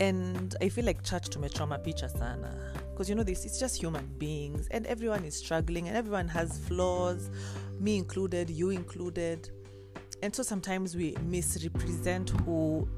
And 0.00 0.54
I 0.60 0.68
feel 0.68 0.84
like 0.84 1.02
church 1.02 1.28
to 1.30 1.48
trauma 1.48 1.78
picha 1.78 2.10
sana 2.18 2.54
because 2.96 3.10
you 3.10 3.14
know 3.14 3.22
this 3.22 3.44
it's 3.44 3.60
just 3.60 3.76
human 3.76 4.06
beings 4.16 4.68
and 4.70 4.86
everyone 4.86 5.22
is 5.22 5.36
struggling 5.36 5.86
and 5.86 5.94
everyone 5.94 6.26
has 6.26 6.58
flaws 6.60 7.28
me 7.78 7.98
included 7.98 8.48
you 8.48 8.70
included 8.70 9.50
and 10.22 10.34
so 10.34 10.42
sometimes 10.42 10.96
we 10.96 11.14
misrepresent 11.22 12.30
who 12.30 12.88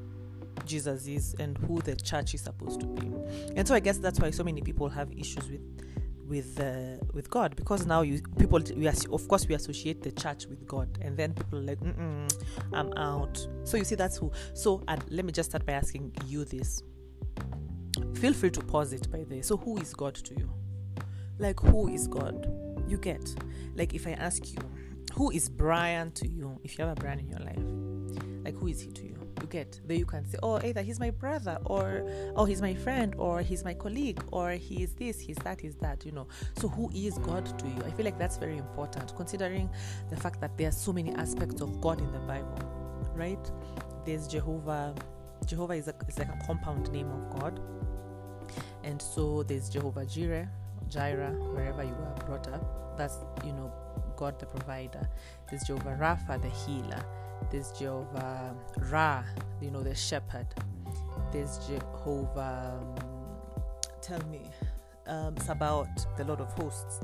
jesus 0.65 1.09
is 1.09 1.35
and 1.41 1.59
who 1.59 1.81
the 1.81 1.97
church 1.97 2.33
is 2.33 2.41
supposed 2.43 2.79
to 2.79 2.87
be 2.87 3.13
and 3.57 3.67
so 3.67 3.75
i 3.75 3.81
guess 3.81 3.99
that's 3.99 4.21
why 4.21 4.31
so 4.31 4.45
many 4.45 4.61
people 4.61 4.89
have 4.89 5.11
issues 5.19 5.51
with 5.51 5.61
with 6.29 6.61
uh, 6.61 7.03
with 7.15 7.31
God 7.31 7.57
because 7.57 7.87
now 7.87 8.03
you 8.03 8.21
people 8.39 8.61
we 8.77 8.87
are, 8.87 8.95
of 9.13 9.27
course 9.29 9.49
we 9.49 9.55
associate 9.55 10.03
the 10.03 10.13
church 10.13 10.47
with 10.47 10.67
God 10.67 10.99
and 11.01 11.17
then 11.17 11.33
people 11.33 11.61
like 11.61 11.79
I'm 12.73 12.93
out 12.97 13.47
so 13.65 13.77
you 13.77 13.85
see 13.85 13.95
that's 13.95 14.19
who 14.19 14.31
so 14.55 14.83
and 14.89 15.03
let 15.11 15.25
me 15.25 15.33
just 15.33 15.51
start 15.51 15.65
by 15.65 15.73
asking 15.73 16.13
you 16.27 16.45
this 16.45 16.83
Feel 18.15 18.33
free 18.33 18.51
to 18.51 18.61
pause 18.61 18.93
it 18.93 19.11
by 19.11 19.25
the. 19.25 19.43
So, 19.43 19.57
who 19.57 19.79
is 19.79 19.95
God 19.95 20.15
to 20.17 20.35
you? 20.35 20.51
Like, 21.39 21.61
who 21.61 21.89
is 21.89 22.09
God? 22.09 22.51
You 22.89 22.99
get. 22.99 23.35
Like, 23.77 23.95
if 23.95 24.07
I 24.07 24.13
ask 24.13 24.53
you, 24.53 24.59
who 25.15 25.31
is 25.31 25.49
Brian 25.49 26.11
to 26.13 26.27
you? 26.27 26.59
If 26.65 26.79
you 26.79 26.85
have 26.85 26.99
a 26.99 27.01
Brian 27.01 27.21
in 27.21 27.29
your 27.29 27.39
life, 27.39 28.45
like, 28.45 28.57
who 28.57 28.67
is 28.67 28.81
he 28.81 28.91
to 28.91 29.03
you? 29.05 29.18
Get. 29.51 29.81
Then 29.87 29.99
you 29.99 30.07
can 30.07 30.25
say, 30.27 30.39
oh, 30.43 30.61
either 30.65 30.83
he's 30.83 31.01
my 31.01 31.11
brother, 31.11 31.59
or 31.65 32.05
oh, 32.37 32.45
he's 32.45 32.61
my 32.63 32.75
friend, 32.75 33.15
or 33.19 33.41
he's 33.41 33.65
my 33.65 33.75
colleague, 33.75 34.23
or 34.33 34.53
he 34.53 34.83
is 34.83 34.95
this, 34.95 35.21
he's 35.21 35.37
that, 35.39 35.61
he's 35.61 35.77
that, 35.77 36.05
you 36.05 36.13
know. 36.13 36.27
So, 36.59 36.69
who 36.69 36.91
is 36.95 37.19
God 37.19 37.47
to 37.59 37.67
you? 37.67 37.83
I 37.87 37.91
feel 37.91 38.05
like 38.05 38.19
that's 38.19 38.37
very 38.37 38.57
important, 38.57 39.15
considering 39.17 39.71
the 40.11 40.17
fact 40.17 40.41
that 40.41 40.57
there 40.59 40.69
are 40.69 40.73
so 40.73 40.93
many 40.93 41.13
aspects 41.15 41.61
of 41.61 41.81
God 41.81 42.01
in 42.01 42.11
the 42.13 42.21
Bible, 42.21 42.59
right? 43.15 43.51
There's 44.05 44.27
Jehovah. 44.29 44.95
Jehovah 45.47 45.75
is, 45.75 45.89
a, 45.89 45.95
is 46.09 46.19
like 46.19 46.29
a 46.29 46.47
compound 46.47 46.91
name 46.93 47.11
of 47.11 47.41
God 47.41 47.61
and 48.85 49.01
so 49.01 49.43
there's 49.43 49.69
Jehovah 49.69 50.07
Jireh, 50.07 50.49
Jireh, 50.89 51.33
wherever 51.53 51.83
you 51.83 51.91
were 51.93 52.25
brought 52.27 52.49
up. 52.49 52.97
That's 52.97 53.19
you 53.45 53.53
know 53.53 53.73
God 54.17 54.39
the 54.39 54.47
provider. 54.47 55.09
There's 55.49 55.65
Jehovah 55.65 55.97
Rapha, 56.01 56.41
the 56.41 56.49
healer. 56.49 57.05
There's 57.51 57.73
Jehovah 57.73 58.55
Ra, 58.91 59.23
you 59.61 59.71
know 59.71 59.83
the 59.83 59.95
shepherd. 59.95 60.47
There's 61.33 61.59
Jehovah. 61.67 62.81
Um, 62.81 62.95
tell 64.01 64.21
me, 64.29 64.43
um, 65.07 65.37
Sabaoth, 65.39 66.07
the 66.17 66.25
Lord 66.25 66.41
of 66.41 66.53
hosts. 66.53 67.01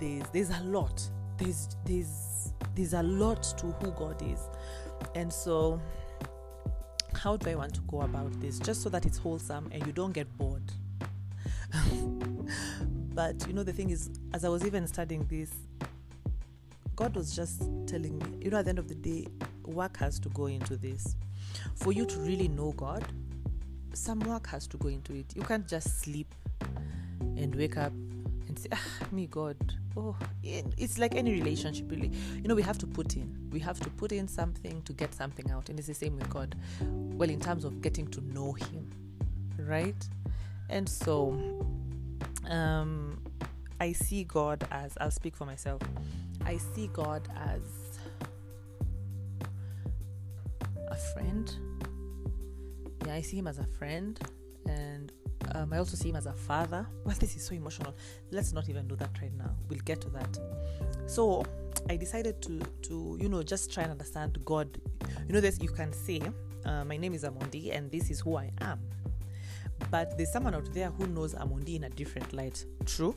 There's 0.00 0.24
there's 0.32 0.50
a 0.50 0.62
lot. 0.64 1.02
There's 1.38 1.76
there's 1.84 2.52
there's 2.74 2.94
a 2.94 3.02
lot 3.02 3.42
to 3.58 3.66
who 3.66 3.90
God 3.92 4.22
is, 4.22 4.40
and 5.14 5.32
so 5.32 5.80
how 7.14 7.36
do 7.36 7.50
I 7.50 7.54
want 7.54 7.74
to 7.74 7.80
go 7.82 8.00
about 8.02 8.40
this? 8.40 8.58
Just 8.58 8.82
so 8.82 8.88
that 8.88 9.06
it's 9.06 9.18
wholesome 9.18 9.68
and 9.70 9.86
you 9.86 9.92
don't 9.92 10.12
get 10.12 10.26
bored. 10.38 10.72
but 13.14 13.46
you 13.46 13.52
know, 13.52 13.62
the 13.62 13.72
thing 13.72 13.90
is, 13.90 14.10
as 14.34 14.44
I 14.44 14.48
was 14.48 14.66
even 14.66 14.86
studying 14.86 15.24
this, 15.26 15.50
God 16.96 17.14
was 17.14 17.34
just 17.34 17.62
telling 17.86 18.18
me, 18.18 18.26
you 18.40 18.50
know, 18.50 18.58
at 18.58 18.64
the 18.64 18.70
end 18.70 18.78
of 18.78 18.88
the 18.88 18.94
day, 18.94 19.26
work 19.66 19.96
has 19.98 20.18
to 20.20 20.28
go 20.30 20.46
into 20.46 20.76
this. 20.76 21.16
For 21.74 21.92
you 21.92 22.06
to 22.06 22.18
really 22.20 22.48
know 22.48 22.72
God, 22.72 23.04
some 23.92 24.20
work 24.20 24.46
has 24.48 24.66
to 24.68 24.76
go 24.76 24.88
into 24.88 25.14
it. 25.14 25.34
You 25.34 25.42
can't 25.42 25.66
just 25.66 26.00
sleep 26.00 26.34
and 27.20 27.54
wake 27.54 27.76
up 27.76 27.92
and 28.48 28.58
say, 28.58 28.68
ah, 28.72 29.06
me, 29.10 29.26
God. 29.26 29.56
Oh, 29.96 30.16
it's 30.42 30.98
like 30.98 31.14
any 31.14 31.32
relationship, 31.32 31.90
really. 31.90 32.10
You 32.36 32.48
know, 32.48 32.54
we 32.54 32.62
have 32.62 32.78
to 32.78 32.86
put 32.86 33.16
in. 33.16 33.48
We 33.52 33.60
have 33.60 33.78
to 33.80 33.90
put 33.90 34.12
in 34.12 34.26
something 34.26 34.82
to 34.82 34.92
get 34.92 35.14
something 35.14 35.50
out. 35.50 35.68
And 35.68 35.78
it's 35.78 35.88
the 35.88 35.94
same 35.94 36.16
with 36.16 36.30
God. 36.30 36.54
Well, 36.80 37.28
in 37.28 37.40
terms 37.40 37.64
of 37.64 37.82
getting 37.82 38.06
to 38.08 38.20
know 38.32 38.52
Him, 38.52 38.90
right? 39.58 40.08
And 40.70 40.88
so 40.88 41.66
um, 42.48 43.20
I 43.80 43.92
see 43.92 44.24
God 44.24 44.66
as, 44.70 44.96
I'll 45.00 45.10
speak 45.10 45.36
for 45.36 45.44
myself, 45.44 45.82
I 46.46 46.56
see 46.56 46.88
God 46.92 47.28
as 47.36 47.60
a 50.92 50.96
friend. 51.12 51.54
Yeah, 53.06 53.14
I 53.14 53.20
see 53.20 53.38
Him 53.38 53.46
as 53.46 53.58
a 53.58 53.66
friend 53.78 54.18
and 54.68 55.12
Um, 55.54 55.72
I 55.72 55.78
also 55.78 55.96
see 55.96 56.08
him 56.08 56.16
as 56.16 56.26
a 56.26 56.32
father. 56.32 56.86
Well, 57.04 57.16
this 57.18 57.36
is 57.36 57.44
so 57.44 57.54
emotional. 57.54 57.94
Let's 58.30 58.52
not 58.52 58.68
even 58.68 58.86
do 58.86 58.96
that 58.96 59.10
right 59.20 59.36
now. 59.36 59.50
We'll 59.68 59.84
get 59.84 60.00
to 60.02 60.10
that. 60.10 60.38
So 61.06 61.44
I 61.90 61.96
decided 61.96 62.40
to 62.42 62.60
to 62.88 63.18
you 63.20 63.28
know 63.28 63.42
just 63.42 63.72
try 63.72 63.82
and 63.82 63.92
understand 63.92 64.38
God. 64.44 64.68
You 65.26 65.34
know, 65.34 65.40
this 65.40 65.58
you 65.60 65.68
can 65.68 65.92
say, 65.92 66.20
uh, 66.64 66.84
my 66.84 66.96
name 66.96 67.12
is 67.14 67.24
Amondi, 67.24 67.74
and 67.76 67.90
this 67.90 68.10
is 68.10 68.20
who 68.20 68.36
I 68.36 68.50
am. 68.60 68.78
But 69.90 70.16
there's 70.16 70.32
someone 70.32 70.54
out 70.54 70.72
there 70.72 70.90
who 70.90 71.06
knows 71.08 71.34
Amondi 71.34 71.74
in 71.74 71.84
a 71.84 71.90
different 71.90 72.32
light. 72.32 72.64
True 72.86 73.14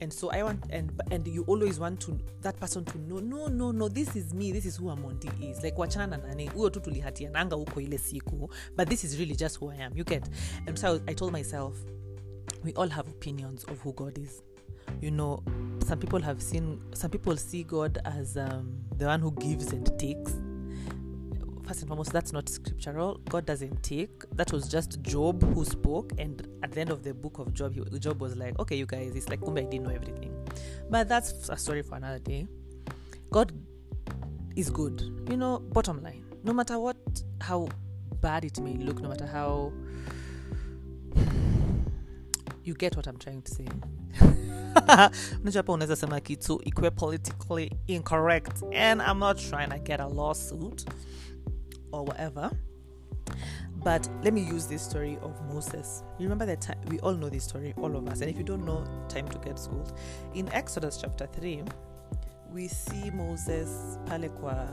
and 0.00 0.12
so 0.12 0.30
i 0.30 0.42
want 0.42 0.64
and 0.70 0.90
and 1.10 1.26
you 1.26 1.44
always 1.46 1.80
want 1.80 2.00
to 2.00 2.18
that 2.42 2.58
person 2.60 2.84
to 2.84 2.98
know 2.98 3.18
no 3.18 3.48
no 3.48 3.72
no 3.72 3.88
this 3.88 4.16
is 4.16 4.32
me 4.34 4.52
this 4.52 4.66
is 4.66 4.76
who 4.76 4.86
amondi 4.86 5.28
is. 5.50 5.62
Like 5.62 5.76
wachana 5.76 6.06
na 6.06 6.16
nani? 6.16 6.46
Huyo 6.48 6.70
tu 6.70 6.80
tulihatiananga 6.80 7.56
huko 7.56 7.80
ile 7.80 7.98
siku. 7.98 8.50
But 8.76 8.88
this 8.88 9.04
is 9.04 9.18
really 9.18 9.34
just 9.36 9.58
who 9.60 9.70
i 9.70 9.76
am. 9.76 9.92
You 9.96 10.04
get 10.04 10.28
and 10.66 10.78
so 10.78 11.00
i 11.06 11.14
told 11.14 11.32
myself 11.32 11.76
we 12.64 12.72
all 12.74 12.88
have 12.88 13.08
opinions 13.08 13.64
of 13.64 13.80
who 13.80 13.92
god 13.92 14.18
is. 14.18 14.42
You 15.00 15.10
know 15.10 15.42
some 15.86 15.98
people 15.98 16.20
have 16.20 16.42
seen 16.42 16.80
some 16.94 17.10
people 17.10 17.36
see 17.36 17.64
god 17.64 17.98
as 18.04 18.36
um, 18.36 18.84
the 18.96 19.06
one 19.06 19.20
who 19.20 19.32
gives 19.32 19.72
and 19.72 19.86
takes 19.98 20.32
first 21.68 21.80
and 21.80 21.88
foremost, 21.88 22.12
that's 22.12 22.32
not 22.32 22.48
scriptural. 22.48 23.20
God 23.28 23.44
doesn't 23.44 23.82
take. 23.82 24.24
That 24.34 24.50
was 24.52 24.68
just 24.68 25.02
Job 25.02 25.42
who 25.54 25.64
spoke. 25.66 26.12
And 26.18 26.48
at 26.62 26.72
the 26.72 26.80
end 26.80 26.90
of 26.90 27.02
the 27.02 27.12
book 27.12 27.38
of 27.38 27.52
Job, 27.52 27.74
he, 27.74 27.98
Job 27.98 28.20
was 28.20 28.36
like, 28.36 28.58
okay, 28.58 28.74
you 28.74 28.86
guys, 28.86 29.14
it's 29.14 29.28
like, 29.28 29.40
Kumbe, 29.40 29.60
I 29.60 29.64
didn't 29.64 29.84
know 29.84 29.94
everything. 29.94 30.34
But 30.88 31.08
that's 31.08 31.48
a 31.50 31.56
story 31.58 31.82
for 31.82 31.96
another 31.96 32.18
day. 32.18 32.46
God 33.30 33.52
is 34.56 34.70
good. 34.70 35.02
You 35.28 35.36
know, 35.36 35.58
bottom 35.58 36.02
line, 36.02 36.24
no 36.42 36.54
matter 36.54 36.78
what, 36.78 36.96
how 37.42 37.68
bad 38.22 38.46
it 38.46 38.58
may 38.60 38.74
look, 38.74 39.00
no 39.00 39.10
matter 39.10 39.26
how. 39.26 39.72
You 42.64 42.74
get 42.74 42.96
what 42.96 43.06
I'm 43.06 43.16
trying 43.16 43.40
to 43.40 43.54
say. 43.54 43.66
hapa 45.54 45.72
unaweza 45.72 45.96
sema 45.96 46.20
kitu 46.20 46.60
ikwe 46.64 46.90
politically 46.90 47.72
incorrect 47.86 48.62
and 48.62 49.02
i'm 49.02 49.18
not 49.18 49.38
trying 49.50 49.68
to 49.68 49.78
get 49.78 50.00
a 50.00 50.08
lawsuit 50.08 50.84
or 51.92 52.04
whatever. 52.04 52.50
But 53.84 54.08
let 54.22 54.34
me 54.34 54.40
use 54.42 54.66
this 54.66 54.82
story 54.82 55.18
of 55.22 55.40
Moses. 55.52 56.02
You 56.18 56.24
remember 56.24 56.46
that 56.46 56.60
time 56.60 56.78
we 56.88 56.98
all 57.00 57.14
know 57.14 57.28
this 57.28 57.44
story, 57.44 57.74
all 57.78 57.94
of 57.96 58.08
us. 58.08 58.20
And 58.20 58.30
if 58.30 58.36
you 58.36 58.44
don't 58.44 58.64
know, 58.64 58.84
time 59.08 59.28
to 59.28 59.38
get 59.38 59.58
schooled. 59.58 59.92
In 60.34 60.48
Exodus 60.52 60.98
chapter 61.00 61.26
3, 61.26 61.62
we 62.52 62.66
see 62.68 63.10
Moses 63.10 63.98
pale 64.06 64.28
kwa 64.28 64.68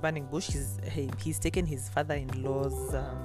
burning 0.00 0.26
bush. 0.26 0.48
He's, 0.48 0.78
he, 0.90 1.10
he's 1.22 1.38
taken 1.38 1.66
his 1.66 1.88
father-in-law's 1.90 2.94
um, 2.94 3.18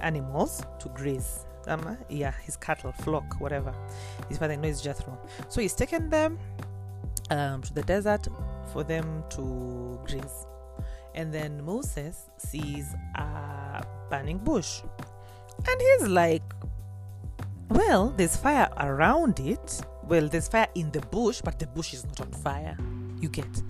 animals 0.00 0.62
to 0.78 0.88
graze. 0.90 1.44
Um, 1.66 1.98
yeah, 2.08 2.32
his 2.42 2.56
cattle, 2.56 2.92
flock, 2.92 3.40
whatever. 3.40 3.74
His 4.28 4.38
father-in-law 4.38 4.68
is 4.68 4.80
Jethro. 4.80 5.18
So 5.48 5.60
he's 5.60 5.74
taken 5.74 6.08
them 6.08 6.38
um, 7.30 7.62
to 7.62 7.74
the 7.74 7.82
desert 7.82 8.28
for 8.72 8.84
them 8.84 9.24
to 9.30 9.98
graze. 10.06 10.46
And 11.14 11.32
then 11.32 11.64
Moses 11.64 12.30
sees 12.38 12.86
a 13.16 13.84
burning 14.08 14.38
bush. 14.38 14.82
And 15.68 15.80
he's 15.80 16.08
like, 16.08 16.42
Well, 17.70 18.12
there's 18.16 18.36
fire 18.36 18.68
around 18.78 19.40
it. 19.40 19.80
Well, 20.04 20.28
there's 20.28 20.48
fire 20.48 20.66
in 20.74 20.90
the 20.90 21.00
bush, 21.00 21.40
but 21.42 21.58
the 21.58 21.66
bush 21.68 21.94
is 21.94 22.04
not 22.04 22.20
on 22.20 22.32
fire. 22.32 22.76
You 23.20 23.28
get. 23.28 23.62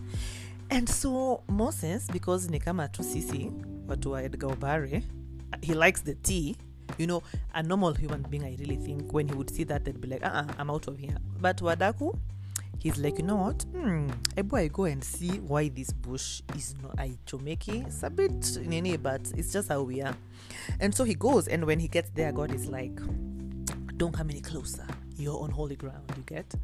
And 0.71 0.89
so 0.89 1.43
Moses, 1.49 2.07
because 2.13 2.49
ni 2.49 2.59
kama 2.61 2.89
tu 2.89 3.03
sisi 3.03 3.51
watu 3.87 4.11
wa 4.13 4.19
Edgar 4.23 4.51
Obare, 4.51 5.03
he 5.63 5.75
likes 5.75 6.01
the 6.01 6.15
tea. 6.15 6.57
You 6.99 7.07
know, 7.07 7.23
a 7.55 7.63
normal 7.63 7.95
human 7.95 8.23
being, 8.23 8.45
I 8.45 8.57
really 8.59 8.77
think, 8.77 9.13
when 9.13 9.29
he 9.29 9.35
would 9.35 9.51
see 9.51 9.65
that, 9.65 9.85
they'd 9.85 10.01
be 10.01 10.09
like, 10.09 10.25
uh-uh, 10.25 10.45
I'm 10.59 10.71
out 10.71 10.89
of 10.89 10.99
here. 10.99 11.17
But 11.41 11.59
Wadaku, 11.59 12.19
he's 12.81 12.99
like, 12.99 13.19
you 13.19 13.25
know 13.25 13.37
what? 13.37 13.63
Hmm, 13.73 14.11
I 14.37 14.69
go 14.69 14.85
and 14.85 15.05
see 15.05 15.39
why 15.39 15.69
this 15.69 15.93
bush 15.93 16.43
is 16.57 16.75
not 16.83 16.97
Aichomeki. 16.97 17.87
It's 17.87 18.03
a 18.03 18.11
bit 18.11 18.59
nini, 18.67 18.97
but 18.97 19.21
it's 19.37 19.53
just 19.53 19.69
how 19.69 19.83
we 19.83 20.03
are. 20.03 20.17
And 20.81 20.95
so 20.95 21.05
he 21.05 21.15
goes, 21.15 21.47
and 21.47 21.65
when 21.65 21.79
he 21.79 21.89
gets 21.89 22.11
there, 22.11 22.33
God 22.33 22.53
is 22.55 22.67
like, 22.67 22.99
don't 23.97 24.13
come 24.13 24.31
any 24.31 24.41
closer. 24.41 24.87
You're 25.17 25.41
on 25.41 25.51
holy 25.51 25.77
ground, 25.77 26.11
you 26.17 26.23
get? 26.25 26.55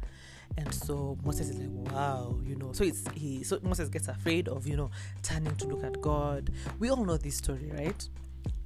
And 0.57 0.73
so 0.73 1.17
Moses 1.23 1.49
is 1.49 1.59
like, 1.59 1.93
wow, 1.93 2.35
you 2.43 2.55
know. 2.55 2.71
So 2.73 2.83
it's 2.83 3.03
he 3.13 3.43
so 3.43 3.59
Moses 3.61 3.89
gets 3.89 4.07
afraid 4.07 4.47
of, 4.47 4.67
you 4.67 4.75
know, 4.75 4.89
turning 5.21 5.55
to 5.57 5.67
look 5.67 5.83
at 5.83 6.01
God. 6.01 6.49
We 6.79 6.89
all 6.89 7.05
know 7.05 7.17
this 7.17 7.37
story, 7.37 7.71
right? 7.77 8.09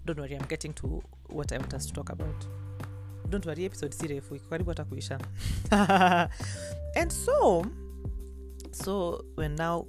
Don't 0.05 0.17
worry, 0.19 0.35
I'm 0.35 0.45
getting 0.47 0.73
to 0.73 1.03
what 1.27 1.51
I 1.51 1.57
want 1.57 1.73
us 1.73 1.85
to 1.87 1.93
talk 1.93 2.09
about. 2.09 2.47
Don't 3.31 3.45
worry 3.45 3.65
episode 3.65 3.93
si 3.93 4.07
refu 4.07 4.35
iko 4.35 4.49
karibu 4.49 4.69
hata 4.69 4.85
kuisha 4.85 5.19
and 6.95 7.11
so 7.11 7.65
so 8.71 9.25
when 9.37 9.55
now 9.55 9.87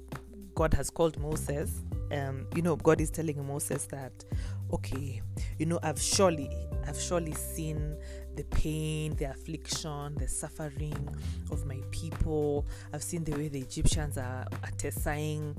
god 0.55 0.73
has 0.75 0.93
called 0.93 1.17
moses 1.17 1.69
um, 2.11 2.45
you 2.55 2.61
know 2.61 2.75
god 2.75 3.01
is 3.01 3.11
telling 3.11 3.33
moses 3.33 3.87
that 3.87 4.25
okay 4.71 5.21
you 5.59 5.65
know 5.65 5.79
i've 5.83 6.01
surely 6.01 6.49
i've 6.87 6.99
surely 6.99 7.33
seen 7.33 7.95
the 8.35 8.43
pain 8.43 9.15
the 9.15 9.25
affliction 9.25 10.15
the 10.15 10.27
suffering 10.27 11.09
of 11.51 11.65
my 11.65 11.81
people 11.91 12.65
i've 12.93 13.03
seen 13.03 13.23
the 13.23 13.31
way 13.31 13.49
the 13.49 13.59
egyptians 13.59 14.17
are 14.17 14.45
attesting 14.63 15.55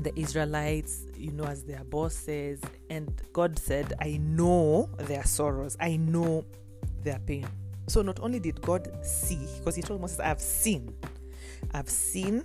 the 0.00 0.12
Israelites, 0.18 1.06
you 1.16 1.32
know, 1.32 1.44
as 1.44 1.64
their 1.64 1.82
bosses. 1.84 2.60
And 2.90 3.10
God 3.32 3.58
said, 3.58 3.94
I 4.00 4.18
know 4.18 4.90
their 4.98 5.24
sorrows. 5.24 5.76
I 5.80 5.96
know 5.96 6.44
their 7.04 7.18
pain. 7.20 7.46
So 7.86 8.02
not 8.02 8.18
only 8.20 8.40
did 8.40 8.60
God 8.62 8.88
see, 9.04 9.46
because 9.58 9.76
he 9.76 9.82
told 9.82 10.00
Moses, 10.00 10.18
I've 10.20 10.40
seen, 10.40 10.94
I've 11.72 11.88
seen, 11.88 12.44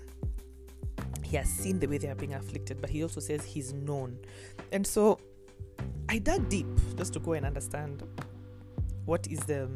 he 1.24 1.38
has 1.38 1.48
seen 1.48 1.80
the 1.80 1.88
way 1.88 1.98
they 1.98 2.10
are 2.10 2.16
being 2.16 2.34
afflicted, 2.34 2.82
but 2.82 2.90
he 2.90 3.04
also 3.04 3.20
says 3.20 3.44
he's 3.44 3.74
known. 3.74 4.18
And 4.72 4.86
so 4.86 5.20
I 6.10 6.18
dug 6.18 6.50
deep 6.50 6.68
just 6.98 7.14
to 7.14 7.20
go 7.20 7.34
and 7.34 7.46
understand 7.46 8.04
what 9.06 9.28
is 9.28 9.40
the 9.40 9.70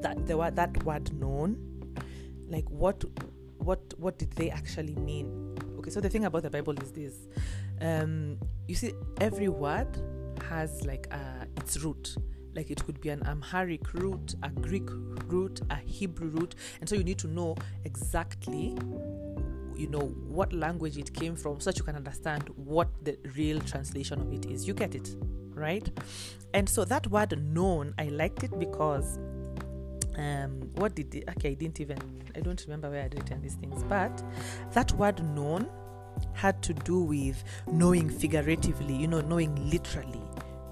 that 0.00 0.26
the 0.26 0.36
word 0.36 0.54
that 0.56 0.84
word 0.84 1.12
known, 1.18 1.56
like 2.48 2.68
what 2.70 3.04
what 3.58 3.80
what 3.98 4.18
did 4.18 4.30
they 4.32 4.50
actually 4.50 4.94
mean? 4.94 5.56
Okay, 5.78 5.90
so 5.90 6.00
the 6.00 6.08
thing 6.08 6.24
about 6.24 6.42
the 6.42 6.50
Bible 6.50 6.78
is 6.80 6.92
this: 6.92 7.26
um, 7.80 8.38
you 8.68 8.74
see, 8.74 8.92
every 9.20 9.48
word 9.48 9.88
has 10.48 10.84
like 10.84 11.08
uh, 11.10 11.44
its 11.56 11.82
root 11.82 12.16
like 12.58 12.72
it 12.72 12.84
could 12.84 13.00
be 13.00 13.08
an 13.10 13.22
Aramaic 13.24 13.94
root, 13.94 14.34
a 14.42 14.48
Greek 14.48 14.88
root, 15.28 15.60
a 15.70 15.76
Hebrew 15.76 16.28
root, 16.28 16.56
and 16.80 16.88
so 16.88 16.96
you 16.96 17.04
need 17.04 17.18
to 17.18 17.28
know 17.28 17.54
exactly 17.84 18.76
you 19.76 19.86
know 19.86 20.08
what 20.26 20.52
language 20.52 20.98
it 20.98 21.14
came 21.14 21.36
from 21.36 21.60
so 21.60 21.70
that 21.70 21.78
you 21.78 21.84
can 21.84 21.94
understand 21.94 22.48
what 22.56 22.88
the 23.04 23.16
real 23.36 23.60
translation 23.60 24.20
of 24.20 24.32
it 24.32 24.44
is. 24.46 24.66
You 24.66 24.74
get 24.74 24.96
it, 24.96 25.14
right? 25.54 25.88
And 26.52 26.68
so 26.68 26.84
that 26.84 27.06
word 27.06 27.40
known, 27.40 27.94
I 27.96 28.06
liked 28.08 28.42
it 28.42 28.58
because 28.58 29.18
um 30.16 30.68
what 30.74 30.96
did 30.96 31.14
it 31.14 31.28
okay 31.28 31.50
I 31.50 31.54
didn't 31.54 31.78
even 31.80 31.98
I 32.34 32.40
don't 32.40 32.60
remember 32.64 32.90
where 32.90 33.04
I'd 33.04 33.14
written 33.14 33.40
these 33.40 33.54
things, 33.54 33.84
but 33.84 34.20
that 34.72 34.90
word 34.94 35.24
known 35.36 35.70
had 36.32 36.60
to 36.62 36.74
do 36.74 37.00
with 37.04 37.44
knowing 37.70 38.10
figuratively, 38.10 38.96
you 38.96 39.06
know, 39.06 39.20
knowing 39.20 39.70
literally, 39.70 40.22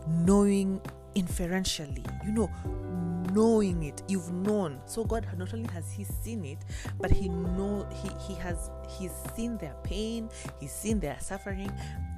knowing 0.08 0.80
inferentially, 1.16 2.04
you 2.24 2.30
know, 2.30 2.50
knowing 3.32 3.82
it. 3.82 4.02
You've 4.06 4.32
known. 4.32 4.80
So 4.86 5.02
God 5.02 5.26
not 5.36 5.52
only 5.52 5.68
has 5.72 5.90
He 5.90 6.04
seen 6.04 6.44
it, 6.44 6.58
but 7.00 7.10
He 7.10 7.28
know 7.28 7.88
He 7.90 8.10
He 8.26 8.38
has 8.40 8.70
He's 8.88 9.12
seen 9.34 9.58
their 9.58 9.74
pain, 9.82 10.28
He's 10.60 10.72
seen 10.72 11.00
their 11.00 11.18
suffering, 11.18 11.72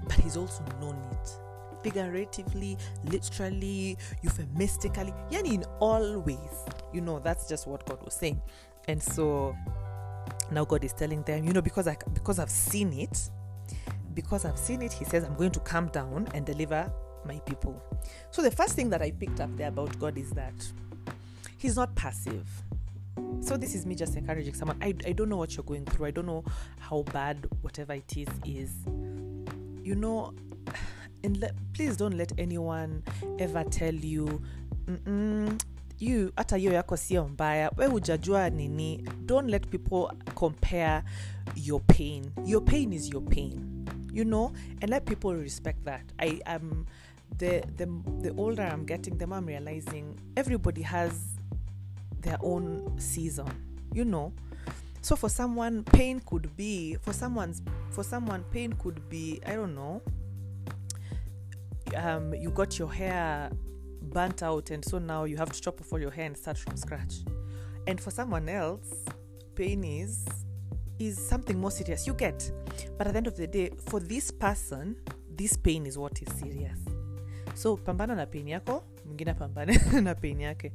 but 0.05 0.14
He's 0.17 0.37
also 0.37 0.62
known 0.81 1.00
it. 1.12 1.31
Figuratively, 1.83 2.76
literally, 3.05 3.97
euphemistically, 4.23 5.14
yani 5.31 5.55
in 5.55 5.64
all 5.78 6.21
ways. 6.21 6.64
You 6.93 7.00
know, 7.00 7.21
that's 7.21 7.49
just 7.49 7.67
what 7.67 7.87
God 7.87 8.05
was 8.05 8.14
saying. 8.14 8.43
And 8.88 9.00
so 9.02 9.57
now 10.50 10.64
God 10.64 10.83
is 10.83 10.93
telling 10.93 11.23
them, 11.23 11.45
you 11.45 11.52
know, 11.52 11.62
because 11.62 11.87
I 11.87 11.97
because 12.12 12.40
I've 12.40 12.50
seen 12.50 12.93
it, 12.93 13.31
because 14.12 14.45
I've 14.45 14.59
seen 14.59 14.83
it, 14.83 14.93
He 14.93 15.05
says, 15.05 15.23
I'm 15.23 15.37
going 15.37 15.52
to 15.52 15.61
come 15.61 15.87
down 15.88 16.26
and 16.35 16.45
deliver 16.45 16.93
my 17.28 17.38
people. 17.40 17.80
So, 18.30 18.42
the 18.42 18.50
first 18.50 18.75
thing 18.75 18.90
that 18.90 19.02
I 19.02 19.12
picked 19.12 19.40
up 19.40 19.56
there 19.56 19.68
about 19.68 19.99
God 19.99 20.18
is 20.18 20.30
that 20.30 20.54
He's 21.58 21.76
not 21.76 21.94
passive. 21.94 22.49
So, 23.40 23.56
this 23.56 23.75
is 23.75 23.87
me 23.87 23.94
just 23.94 24.16
encouraging 24.16 24.54
someone. 24.54 24.78
I, 24.82 24.94
I 25.06 25.12
don't 25.12 25.28
know 25.28 25.37
what 25.37 25.56
you're 25.56 25.64
going 25.64 25.85
through, 25.85 26.06
I 26.06 26.11
don't 26.11 26.26
know 26.26 26.44
how 26.78 27.02
bad 27.12 27.47
whatever 27.62 27.92
it 27.92 28.16
is 28.16 28.28
is. 28.44 28.73
You 29.82 29.94
know, 29.94 30.35
and 31.25 31.37
le- 31.37 31.52
please 31.75 31.97
don't 31.97 32.16
let 32.16 32.32
anyone 32.38 33.04
ever 33.38 33.62
tell 33.64 33.94
you, 33.94 34.42
mm 34.87 35.61
you 36.00 36.32
hata 36.37 36.56
hiyo 36.56 36.73
yako 36.73 36.97
sio 36.97 37.28
mbaya 37.28 37.70
we 37.76 37.87
hujajua 37.87 38.50
nini 38.50 39.04
don't 39.26 39.50
let 39.50 39.66
people 39.68 40.16
compare 40.35 41.02
your 41.56 41.80
pain 41.87 42.30
your 42.47 42.64
pain 42.64 42.92
is 42.92 43.12
your 43.12 43.25
pain 43.25 43.85
you 44.12 44.25
know 44.25 44.52
and 44.80 44.90
let 44.90 45.04
people 45.04 45.35
respect 45.35 45.85
that 45.85 46.02
i 46.18 46.40
am 46.44 46.85
the 47.37 47.62
the 47.76 47.87
the 48.20 48.35
older 48.37 48.62
I'm 48.62 48.85
getting, 48.85 49.18
the 49.18 49.26
more 49.26 49.38
I'm 49.38 49.47
realizing 49.47 50.18
everybody 50.37 50.82
has 50.82 51.37
their 52.20 52.38
own 52.42 52.99
season. 52.99 53.49
You 53.92 54.04
know. 54.04 54.32
So 55.00 55.16
for 55.16 55.28
someone, 55.28 55.85
pain 55.85 56.20
could 56.26 56.54
be 56.56 56.97
for 56.97 57.12
someone's 57.12 57.62
for 57.90 58.02
someone 58.02 58.44
pain 58.50 58.73
could 58.75 59.08
be 59.08 59.40
I 59.47 59.54
don't 59.54 59.75
know. 59.75 60.02
Um, 61.97 62.35
you 62.35 62.50
got 62.50 62.78
your 62.78 62.92
hair 62.92 63.50
burnt 64.02 64.42
out, 64.42 64.70
and 64.70 64.85
so 64.85 64.99
now 64.99 65.25
you 65.25 65.37
have 65.37 65.50
to 65.52 65.61
chop 65.61 65.80
off 65.80 65.92
all 65.92 66.00
your 66.00 66.11
hair 66.11 66.26
and 66.26 66.37
start 66.37 66.58
from 66.58 66.76
scratch. 66.76 67.14
And 67.87 68.00
for 68.00 68.11
someone 68.11 68.49
else, 68.49 69.04
pain 69.54 69.85
is 69.85 70.26
is 70.99 71.16
something 71.16 71.58
more 71.58 71.70
serious. 71.70 72.06
You 72.06 72.14
get, 72.14 72.50
but 72.99 73.06
at 73.06 73.12
the 73.12 73.16
end 73.16 73.26
of 73.28 73.37
the 73.37 73.47
day, 73.47 73.70
for 73.87 74.00
this 74.00 74.30
person, 74.30 74.97
this 75.30 75.56
pain 75.56 75.87
is 75.87 75.97
what 75.97 76.20
is 76.20 76.28
serious. 76.38 76.88
So 77.59 77.77
pambana 77.77 78.15
na 78.15 78.27
pain 78.27 78.49
yako, 78.49 78.85
mwingine 79.07 79.31
apambane 79.31 79.81
na 80.03 80.15
pain 80.15 80.41
yake. 80.41 80.73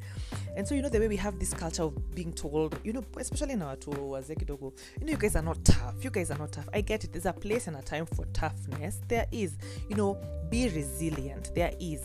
And 0.58 0.68
so 0.68 0.76
you 0.76 0.82
know 0.82 0.90
the 0.90 1.00
way 1.00 1.08
we 1.08 1.16
have 1.16 1.40
this 1.40 1.54
culture 1.54 1.84
of 1.84 1.94
being 2.14 2.34
told, 2.34 2.76
you 2.84 2.92
know, 2.92 3.06
especially 3.18 3.56
na 3.56 3.68
watu 3.68 4.12
wazee 4.12 4.36
kidogo, 4.36 4.74
you 5.00 5.06
know 5.06 5.12
you 5.12 5.18
guys 5.18 5.36
are 5.36 5.46
not 5.46 5.64
tough. 5.64 6.04
You 6.04 6.12
guys 6.12 6.30
are 6.30 6.40
not 6.40 6.52
tough. 6.52 6.68
I 6.74 6.82
get 6.82 7.06
it. 7.06 7.14
There's 7.14 7.26
a 7.26 7.32
place 7.32 7.68
and 7.68 7.78
a 7.78 7.82
time 7.82 8.06
for 8.06 8.26
toughness. 8.34 9.00
There 9.08 9.28
is. 9.32 9.54
You 9.90 9.96
know, 9.96 10.18
be 10.50 10.68
resilient. 10.68 11.56
There 11.56 11.74
is. 11.80 12.02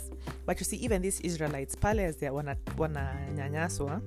But 0.46 0.60
you 0.60 0.64
see 0.64 0.76
even 0.76 1.02
these 1.02 1.20
Israelites 1.22 1.74
pale 1.74 2.00
as 2.00 2.16
they 2.18 2.28
wana 2.28 2.56
wananyanyaswa, 2.76 4.00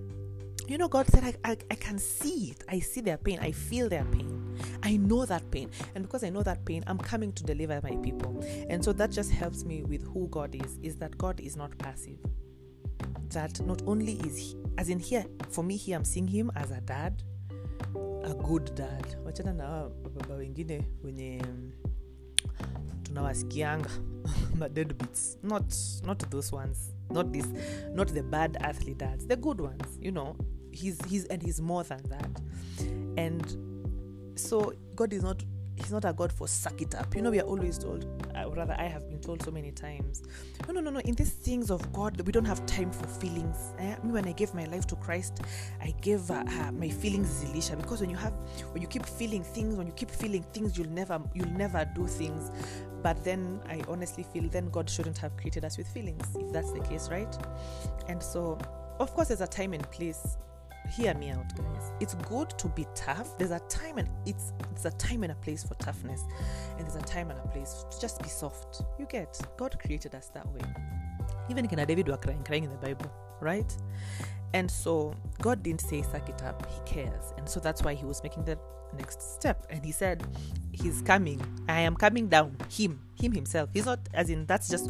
you 0.72 0.78
know 0.78 0.88
god 0.88 1.06
said 1.08 1.24
I, 1.24 1.52
I, 1.52 1.58
I 1.72 1.76
can 1.76 2.00
see 2.00 2.52
it 2.52 2.64
i 2.70 2.80
see 2.80 3.02
their 3.02 3.18
pain 3.18 3.40
i 3.42 3.52
feel 3.52 3.90
their 3.90 4.06
pain 4.06 4.58
i 4.84 4.98
know 4.98 5.26
that 5.26 5.50
pain. 5.52 5.70
And 5.96 6.04
because 6.04 6.24
i 6.24 6.30
know 6.30 6.44
that 6.44 6.66
pain 6.66 6.84
i'm 6.88 6.98
coming 6.98 7.32
to 7.34 7.44
deliver 7.44 7.80
my 7.84 7.96
people. 7.98 8.44
And 8.70 8.84
so 8.84 8.94
that 8.94 9.12
just 9.12 9.32
helps 9.32 9.64
me 9.66 9.84
with 9.84 10.04
who 10.14 10.28
god 10.30 10.56
is 10.56 10.78
is 10.82 10.96
that 10.98 11.18
god 11.18 11.40
is 11.40 11.56
not 11.56 11.78
passive. 11.78 12.18
That 13.30 13.60
not 13.62 13.82
only 13.88 14.14
is 14.28 14.38
he, 14.38 14.58
as 14.78 14.90
in 14.90 15.00
here 15.00 15.26
for 15.50 15.64
me 15.64 15.78
here 15.78 15.98
i'm 15.98 16.06
seeing 16.06 16.28
him 16.28 16.52
as 16.56 16.72
a 16.72 16.82
dad 16.82 17.24
a 18.24 18.34
good 18.44 18.76
dad. 18.76 19.16
Wachana 19.26 19.54
na 19.56 19.90
baba 19.90 20.36
wengine 20.36 20.84
wenye 21.04 21.42
mm, 21.42 21.72
tunawasikianga 23.04 23.90
madeadbeats 24.60 25.38
not 25.44 25.74
not 26.06 26.30
those 26.30 26.56
ones. 26.56 26.94
Not 27.10 27.32
this 27.32 27.46
not 27.94 28.08
the 28.14 28.24
bad 28.24 28.58
earthly 28.64 28.94
dads. 28.94 29.26
The 29.28 29.36
good 29.36 29.60
ones 29.62 29.98
you 30.00 30.12
know. 30.12 30.36
He's 30.72 30.98
he's 31.06 31.26
and 31.26 31.42
he's 31.42 31.60
more 31.62 31.84
than 31.84 32.02
that. 32.10 32.42
And 33.18 33.44
so 34.42 34.74
god 34.96 35.14
is 35.14 35.24
not 35.24 35.44
he's 35.76 35.92
not 35.92 36.06
a 36.06 36.14
god 36.14 36.32
for 36.32 36.48
suck 36.48 36.82
it 36.82 36.96
up. 36.96 37.16
You 37.16 37.22
know 37.22 37.32
we 37.32 37.40
are 37.40 37.46
always 37.46 37.78
told 37.78 38.06
uh, 38.36 38.50
rather 38.52 38.76
i 38.78 38.84
have 38.84 39.10
been 39.10 39.20
told 39.20 39.42
so 39.44 39.52
many 39.52 39.72
times 39.72 40.24
no 40.68 40.74
no 40.74 40.82
no 40.82 40.90
no 40.92 41.00
in 41.00 41.16
these 41.16 41.32
things 41.32 41.72
of 41.72 41.92
god 41.94 42.20
we 42.22 42.32
don't 42.32 42.46
have 42.46 42.66
time 42.66 42.92
for 42.92 43.08
feelings. 43.08 43.74
Eh? 43.80 43.96
me 44.04 44.12
when 44.12 44.28
i 44.28 44.32
gave 44.32 44.54
my 44.54 44.66
life 44.66 44.86
to 44.88 44.96
christ 44.96 45.42
i 45.82 45.92
gave 46.02 46.30
uh, 46.30 46.44
uh, 46.48 46.72
my 46.72 46.90
feelings 46.90 47.30
is 47.44 47.50
elisha. 47.50 47.76
Because 47.76 48.02
when 48.02 48.10
you 48.10 48.18
have 48.18 48.34
when 48.72 48.82
you 48.82 48.88
keep 48.88 49.06
feeling 49.06 49.44
things 49.44 49.76
when 49.76 49.88
you 49.88 49.94
keep 49.94 50.12
feeling 50.12 50.44
things 50.54 50.78
you'll 50.78 50.90
never 50.90 51.22
you'll 51.34 51.50
never 51.52 51.90
do 51.96 52.08
things. 52.08 52.52
But 53.02 53.24
then 53.24 53.62
i 53.68 53.82
honestly 53.88 54.24
feel 54.24 54.48
then 54.50 54.70
god 54.70 54.90
shouldn't 54.90 55.18
have 55.18 55.36
created 55.38 55.66
us 55.66 55.78
with 55.78 55.88
feelings 55.88 56.24
if 56.36 56.52
that's 56.52 56.72
the 56.72 56.82
case 56.82 57.10
right? 57.10 57.36
And 58.08 58.22
so 58.22 58.58
of 59.00 59.14
course 59.14 59.30
there's 59.30 59.42
a 59.42 59.48
time 59.48 59.74
and 59.74 59.90
place 59.92 60.38
hear 60.92 61.14
me 61.14 61.30
out 61.30 61.56
guys. 61.56 61.92
It's 62.00 62.14
good 62.16 62.50
to 62.58 62.68
be 62.68 62.86
tough. 62.96 63.38
There's 63.38 63.52
a 63.52 63.60
time 63.70 63.98
and 63.98 64.10
it's 64.26 64.52
there's 64.72 64.86
a 64.86 64.98
time 64.98 65.24
and 65.24 65.32
a 65.32 65.36
place 65.36 65.64
for 65.64 65.76
toughness. 65.76 66.24
And 66.78 66.86
there's 66.86 66.96
a 66.96 67.06
time 67.06 67.32
and 67.32 67.40
a 67.40 67.48
place 67.48 67.86
to 67.90 68.00
just 68.00 68.22
be 68.22 68.30
soft. 68.30 68.82
You 69.00 69.06
get 69.06 69.40
god 69.58 69.78
created 69.80 70.16
us 70.16 70.30
that 70.30 70.48
way. 70.54 70.62
Even 71.50 71.68
Kina 71.68 71.86
david 71.86 72.08
were 72.08 72.18
crying 72.18 72.44
crying 72.44 72.64
in 72.64 72.70
the 72.70 72.78
bible 72.78 73.12
right? 73.40 73.76
And 74.54 74.70
so 74.70 75.14
god 75.42 75.64
didn't 75.64 75.82
say 75.82 76.02
suck 76.02 76.30
it 76.30 76.44
up. 76.44 76.68
He 76.70 76.94
cares. 76.94 77.34
And 77.38 77.48
so 77.48 77.60
that's 77.60 77.84
why 77.84 77.94
he 77.94 78.06
was 78.06 78.22
making 78.24 78.46
the 78.46 78.58
next 78.98 79.22
step. 79.22 79.66
And 79.70 79.84
he 79.84 79.92
said 79.92 80.24
he's 80.72 81.02
coming. 81.02 81.42
I 81.68 81.82
am 81.82 81.96
coming 81.96 82.28
down. 82.28 82.56
Him. 82.70 83.02
Him 83.20 83.32
himself. 83.32 83.70
He's 83.74 83.86
not 83.86 84.00
as 84.14 84.30
in 84.30 84.46
that's 84.46 84.70
just 84.70 84.90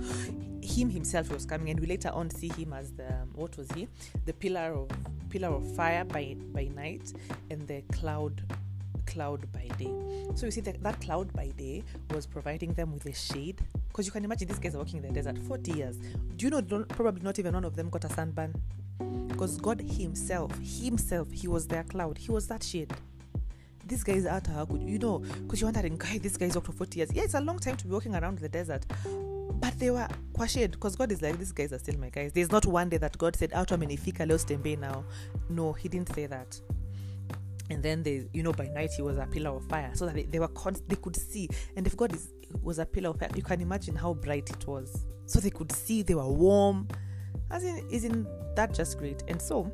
him 0.62 0.89
himself 0.89 1.32
was 1.32 1.45
coming 1.45 1.69
and 1.69 1.80
we 1.80 1.88
later 1.88 2.10
on 2.10 2.30
see 2.30 2.50
him 2.50 2.74
as 2.74 2.91
the 2.93 3.08
um, 3.08 3.30
what 3.36 3.56
was 3.58 3.69
he? 3.71 3.88
The 4.26 4.34
pillar 4.34 4.74
of 4.74 4.89
pillar 5.30 5.50
of 5.50 5.76
fire 5.76 6.04
by 6.04 6.36
by 6.54 6.65
night 6.76 7.13
and 7.50 7.67
the 7.67 7.82
cloud 7.93 8.41
cloud 9.06 9.52
by 9.52 9.67
day. 9.78 9.91
So 10.36 10.45
you 10.45 10.52
see 10.52 10.62
that, 10.62 10.82
that 10.84 11.02
cloud 11.02 11.34
by 11.34 11.47
day 11.58 11.84
was 12.13 12.26
providing 12.26 12.74
them 12.74 12.93
with 12.93 13.06
a 13.06 13.13
shade. 13.13 13.62
Because 13.89 14.06
you 14.06 14.12
can 14.12 14.24
imagine 14.24 14.47
these 14.47 14.60
guys 14.60 14.74
are 14.74 14.78
working 14.78 15.04
in 15.04 15.08
the 15.08 15.12
desert 15.12 15.38
40 15.38 15.71
years. 15.74 15.97
Do 16.38 16.45
you 16.45 16.50
know 16.50 16.86
probably 16.89 17.21
not 17.21 17.38
even 17.39 17.54
one 17.54 17.65
of 17.65 17.76
them 17.76 17.89
got 17.89 18.06
a 18.06 18.10
sunburn? 18.10 18.54
Because 19.28 19.58
god 19.58 19.82
himself 19.82 20.52
himself 20.60 21.32
he 21.32 21.47
was 21.47 21.67
their 21.67 21.84
cloud. 21.84 22.17
He 22.17 22.32
was 22.32 22.47
that 22.47 22.63
shade. 22.63 22.93
These 23.86 24.04
guys 24.04 24.26
out 24.26 24.47
how 24.47 24.65
could 24.65 24.84
you 24.84 25.00
know 25.00 25.19
because 25.19 25.60
you're 25.60 25.69
wondering 25.71 25.97
guy 25.97 26.17
this 26.17 26.38
guy's 26.38 26.56
worked 26.56 26.67
for 26.67 26.74
40 26.74 26.97
years. 27.00 27.12
Yeah 27.13 27.24
it's 27.24 27.34
a 27.34 27.41
long 27.41 27.60
time 27.60 27.76
to 27.78 27.86
be 27.86 27.91
walking 27.91 28.15
around 28.15 28.39
the 28.39 28.50
desert 28.50 28.86
but 29.62 29.78
they 29.78 29.91
were 29.91 30.08
quashed 30.34 30.71
because 30.71 30.95
god 30.95 31.12
is 31.12 31.21
like 31.21 31.38
these 31.38 31.52
guys 31.52 31.71
are 31.71 31.78
still 31.78 31.97
my 31.97 32.10
guys. 32.10 32.34
There's 32.34 32.52
not 32.52 32.65
one 32.65 32.89
day 32.89 32.97
that 32.97 33.17
god 33.17 33.36
said 33.36 33.54
out 33.54 33.69
amenifika 33.69 34.28
leo 34.28 34.38
sitembei 34.38 34.78
now. 34.78 35.06
No 35.50 35.71
he 35.71 35.88
didn't 35.88 36.13
say 36.13 36.26
that. 36.26 36.60
And 37.69 37.82
then 37.82 38.04
they 38.04 38.28
you 38.34 38.41
know 38.41 38.52
by 38.52 38.65
night 38.67 38.89
he 38.91 39.04
was 39.04 39.17
a 39.17 39.28
pillar 39.28 39.52
of 39.52 39.63
fire 39.69 39.91
so 39.93 40.08
that 40.08 40.15
they, 40.15 40.24
they 40.24 40.39
were 40.39 40.47
const- 40.50 40.89
they 40.89 40.95
could 40.95 41.15
see. 41.15 41.47
And 41.78 41.86
if 41.86 41.95
god 41.95 42.13
is 42.13 42.30
was 42.63 42.80
a 42.80 42.86
pillar 42.86 43.12
of 43.12 43.19
fire 43.19 43.30
you 43.36 43.43
can 43.43 43.62
imagine 43.62 43.95
how 43.95 44.15
bright 44.15 44.50
it 44.50 44.67
was. 44.67 45.06
So 45.28 45.39
they 45.39 45.52
could 45.52 45.71
see 45.71 46.02
they 46.02 46.15
were 46.15 46.28
warm. 46.28 46.88
As 47.52 47.63
in 47.63 47.86
isn't 47.91 48.28
that 48.56 48.74
just 48.74 48.97
great? 48.97 49.24
And 49.28 49.39
so 49.39 49.71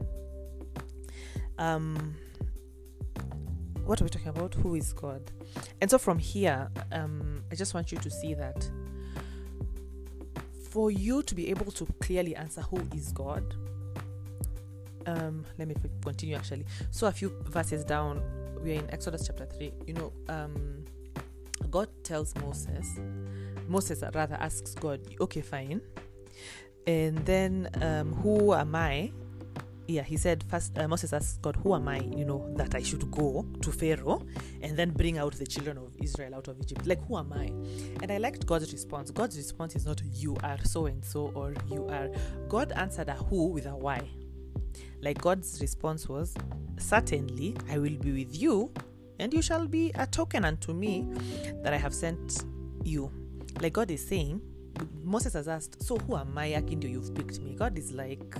um 1.58 2.13
what 3.86 4.02
are 4.02 4.04
we 4.04 4.10
talking 4.10 4.28
about? 4.28 4.54
Who 4.56 4.76
is 4.76 4.91
god? 4.91 5.32
And 5.80 5.89
so 5.89 5.97
from 5.97 6.19
here 6.19 6.69
um 6.91 7.41
i 7.52 7.56
just 7.56 7.73
want 7.73 7.89
you 7.93 7.97
to 8.00 8.10
see 8.10 8.34
that 8.34 8.69
for 10.69 10.91
you 10.91 11.23
to 11.23 11.36
be 11.36 11.49
able 11.49 11.71
to 11.71 11.86
clearly 11.99 12.36
answer 12.36 12.62
who 12.62 12.77
is 12.95 13.12
god. 13.12 13.56
Um 15.06 15.45
let 15.58 15.67
me 15.67 15.75
continue 16.03 16.36
actually. 16.36 16.65
So 16.91 17.08
a 17.08 17.12
few 17.12 17.30
verses 17.45 17.84
down 17.84 18.21
we're 18.62 18.80
in 18.80 18.89
exodus 18.89 19.27
chapter 19.27 19.45
3 19.45 19.71
you 19.86 19.93
know 19.93 20.12
um 20.30 20.84
god 21.69 21.88
tells 22.03 22.34
moses 22.38 22.99
moses 23.67 24.03
rather 24.13 24.36
asks 24.36 24.73
god 24.75 24.99
okay 25.21 25.41
fine. 25.41 25.82
And 26.86 27.17
then 27.25 27.69
um 27.82 28.13
who 28.13 28.53
am 28.53 28.75
i 28.75 29.12
yeah 29.88 30.04
he 30.04 30.17
said 30.17 30.43
first 30.50 30.78
uh, 30.78 30.88
moses 30.88 31.13
asked 31.13 31.41
god 31.41 31.56
who 31.58 31.73
am 31.73 31.88
i 31.88 32.00
you 32.15 32.26
know 32.26 32.45
that 32.56 32.76
i 32.76 32.82
should 32.82 33.10
go 33.10 33.45
to 33.62 33.71
pharaoh 33.71 34.26
and 34.62 34.76
then 34.78 34.91
bring 34.91 35.17
out 35.17 35.34
the 35.34 35.45
children 35.45 35.78
of 35.78 35.95
israel 36.02 36.36
out 36.36 36.47
of 36.47 36.60
egypt? 36.60 36.86
Like 36.86 37.06
who 37.08 37.17
am 37.17 37.34
i? 37.34 37.45
And 38.02 38.12
i 38.12 38.17
liked 38.17 38.45
god's 38.45 38.71
response. 38.71 39.12
God's 39.12 39.38
response 39.38 39.76
is 39.76 39.86
not 39.86 40.02
you 40.13 40.36
are 40.43 40.58
so 40.63 40.86
and 40.88 41.04
so 41.04 41.32
or 41.36 41.54
you 41.69 41.88
are 41.88 42.10
god 42.47 42.71
answered 42.73 43.10
a 43.10 43.13
who? 43.13 43.47
with 43.47 43.65
a 43.65 43.76
why. 43.76 44.02
Like 45.02 45.21
god's 45.21 45.60
response 45.62 46.10
was 46.10 46.36
certainly 46.78 47.56
i 47.69 47.78
will 47.78 47.97
be 47.97 48.12
with 48.12 48.36
you 48.39 48.71
and 49.19 49.34
you 49.34 49.41
shall 49.41 49.67
be 49.67 49.91
a 49.95 50.06
token 50.06 50.45
unto 50.45 50.73
me 50.73 51.08
that 51.63 51.73
i 51.73 51.78
have 51.78 51.93
sent 51.93 52.43
you. 52.84 53.12
Like 53.62 53.73
god 53.73 53.91
is 53.91 54.06
saying 54.06 54.41
moses 55.04 55.34
has 55.34 55.47
asked 55.47 55.82
so 55.82 55.97
who 55.97 56.15
am 56.15 56.38
i? 56.38 56.50
Akindio 56.50 56.89
you've 56.89 57.13
picked 57.15 57.39
me 57.39 57.56
god 57.56 57.78
is 57.78 57.91
like 57.91 58.36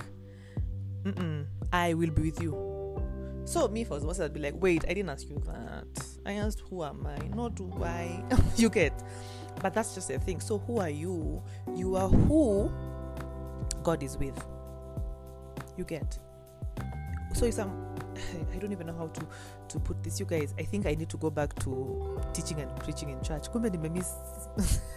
Mm-mm, 1.08 1.46
I 1.72 1.94
will 1.94 2.10
be 2.10 2.22
with 2.22 2.42
you. 2.42 3.02
So 3.46 3.66
me 3.68 3.84
for 3.84 3.98
Moses, 4.00 4.26
I'd 4.26 4.34
be 4.34 4.40
like, 4.40 4.60
wait, 4.60 4.84
I 4.86 4.92
didn't 4.92 5.08
ask 5.08 5.26
you 5.28 5.42
that. 5.46 5.86
I 6.26 6.32
asked 6.32 6.60
who 6.68 6.84
am 6.84 7.06
I, 7.06 7.16
not 7.34 7.58
why. 7.60 8.22
you 8.56 8.68
get, 8.68 8.92
but 9.62 9.72
that's 9.72 9.94
just 9.94 10.10
a 10.10 10.18
thing. 10.18 10.40
So 10.40 10.58
who 10.58 10.78
are 10.80 10.90
you? 10.90 11.42
You 11.74 11.96
are 11.96 12.08
who 12.08 12.70
God 13.82 14.02
is 14.02 14.18
with. 14.18 14.38
You 15.78 15.84
get. 15.84 16.18
So 17.32 17.46
if 17.46 17.58
I'm, 17.58 17.70
I 18.54 18.58
don't 18.58 18.72
even 18.72 18.86
know 18.88 18.96
how 18.96 19.06
to 19.06 19.26
to 19.68 19.78
put 19.78 20.02
this. 20.02 20.20
You 20.20 20.26
guys, 20.26 20.52
I 20.58 20.64
think 20.64 20.84
I 20.84 20.94
need 20.94 21.08
to 21.08 21.16
go 21.16 21.30
back 21.30 21.54
to 21.60 22.20
teaching 22.34 22.60
and 22.60 22.74
preaching 22.80 23.08
in 23.08 23.22
church. 23.22 23.50
Kumbe 23.50 23.70
nimemiss. 23.70 24.12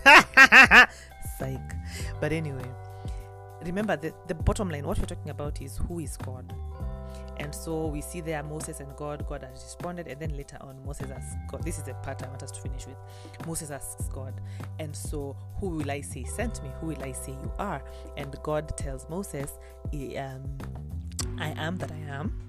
Psych. 1.39 1.76
But 2.19 2.34
anyway 2.34 2.69
remember 3.65 3.95
the, 3.95 4.13
the 4.28 4.36
bottom 4.36 4.69
line 4.69 4.86
what 4.86 5.00
we're 5.00 5.06
talking 5.06 5.30
about 5.30 5.62
is 5.62 5.78
who 5.78 6.00
is 6.00 6.17
god. 6.17 6.54
And 7.38 7.56
so 7.56 7.88
we 7.88 8.02
see 8.02 8.21
there 8.21 8.43
moses 8.43 8.82
and 8.82 8.95
god 8.95 9.26
god 9.28 9.41
has 9.43 9.63
responded 9.63 10.08
and 10.08 10.19
then 10.19 10.38
later 10.38 10.58
on 10.62 10.78
moses 10.86 11.10
asks 11.10 11.36
god 11.50 11.63
this 11.63 11.80
is 11.80 11.84
the 11.86 11.93
part 11.95 12.21
i 12.21 12.28
want 12.28 12.43
us 12.43 12.52
to 12.52 12.62
finish 12.62 12.86
with. 12.86 12.97
Moses 13.47 13.71
asks 13.71 14.08
god 14.10 14.34
and 14.80 14.95
so 14.95 15.36
who 15.60 15.69
will 15.69 15.89
i 15.89 16.02
say 16.02 16.24
sent 16.24 16.62
me? 16.63 16.69
Who 16.80 16.88
will 16.88 17.04
i 17.04 17.12
say 17.12 17.32
you 17.32 17.52
are? 17.58 17.84
And 18.17 18.36
god 18.43 18.78
tells 18.78 19.10
moses 19.10 19.58
um, 19.93 20.43
i 21.39 21.54
am 21.58 21.78
that 21.78 21.91
i 21.91 22.13
am. 22.15 22.39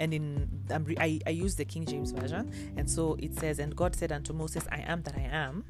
And 0.00 0.12
in 0.12 0.48
um, 0.72 0.86
I, 0.98 1.20
I 1.26 1.30
use 1.30 1.54
the 1.54 1.64
king 1.64 1.84
james 1.86 2.10
version. 2.10 2.50
And 2.76 2.90
so 2.90 3.16
it 3.20 3.38
says 3.38 3.60
and 3.60 3.76
god 3.76 3.94
said 3.94 4.10
unto 4.10 4.32
moses 4.32 4.66
i 4.72 4.78
am 4.78 5.02
that 5.02 5.14
i 5.16 5.28
am 5.30 5.64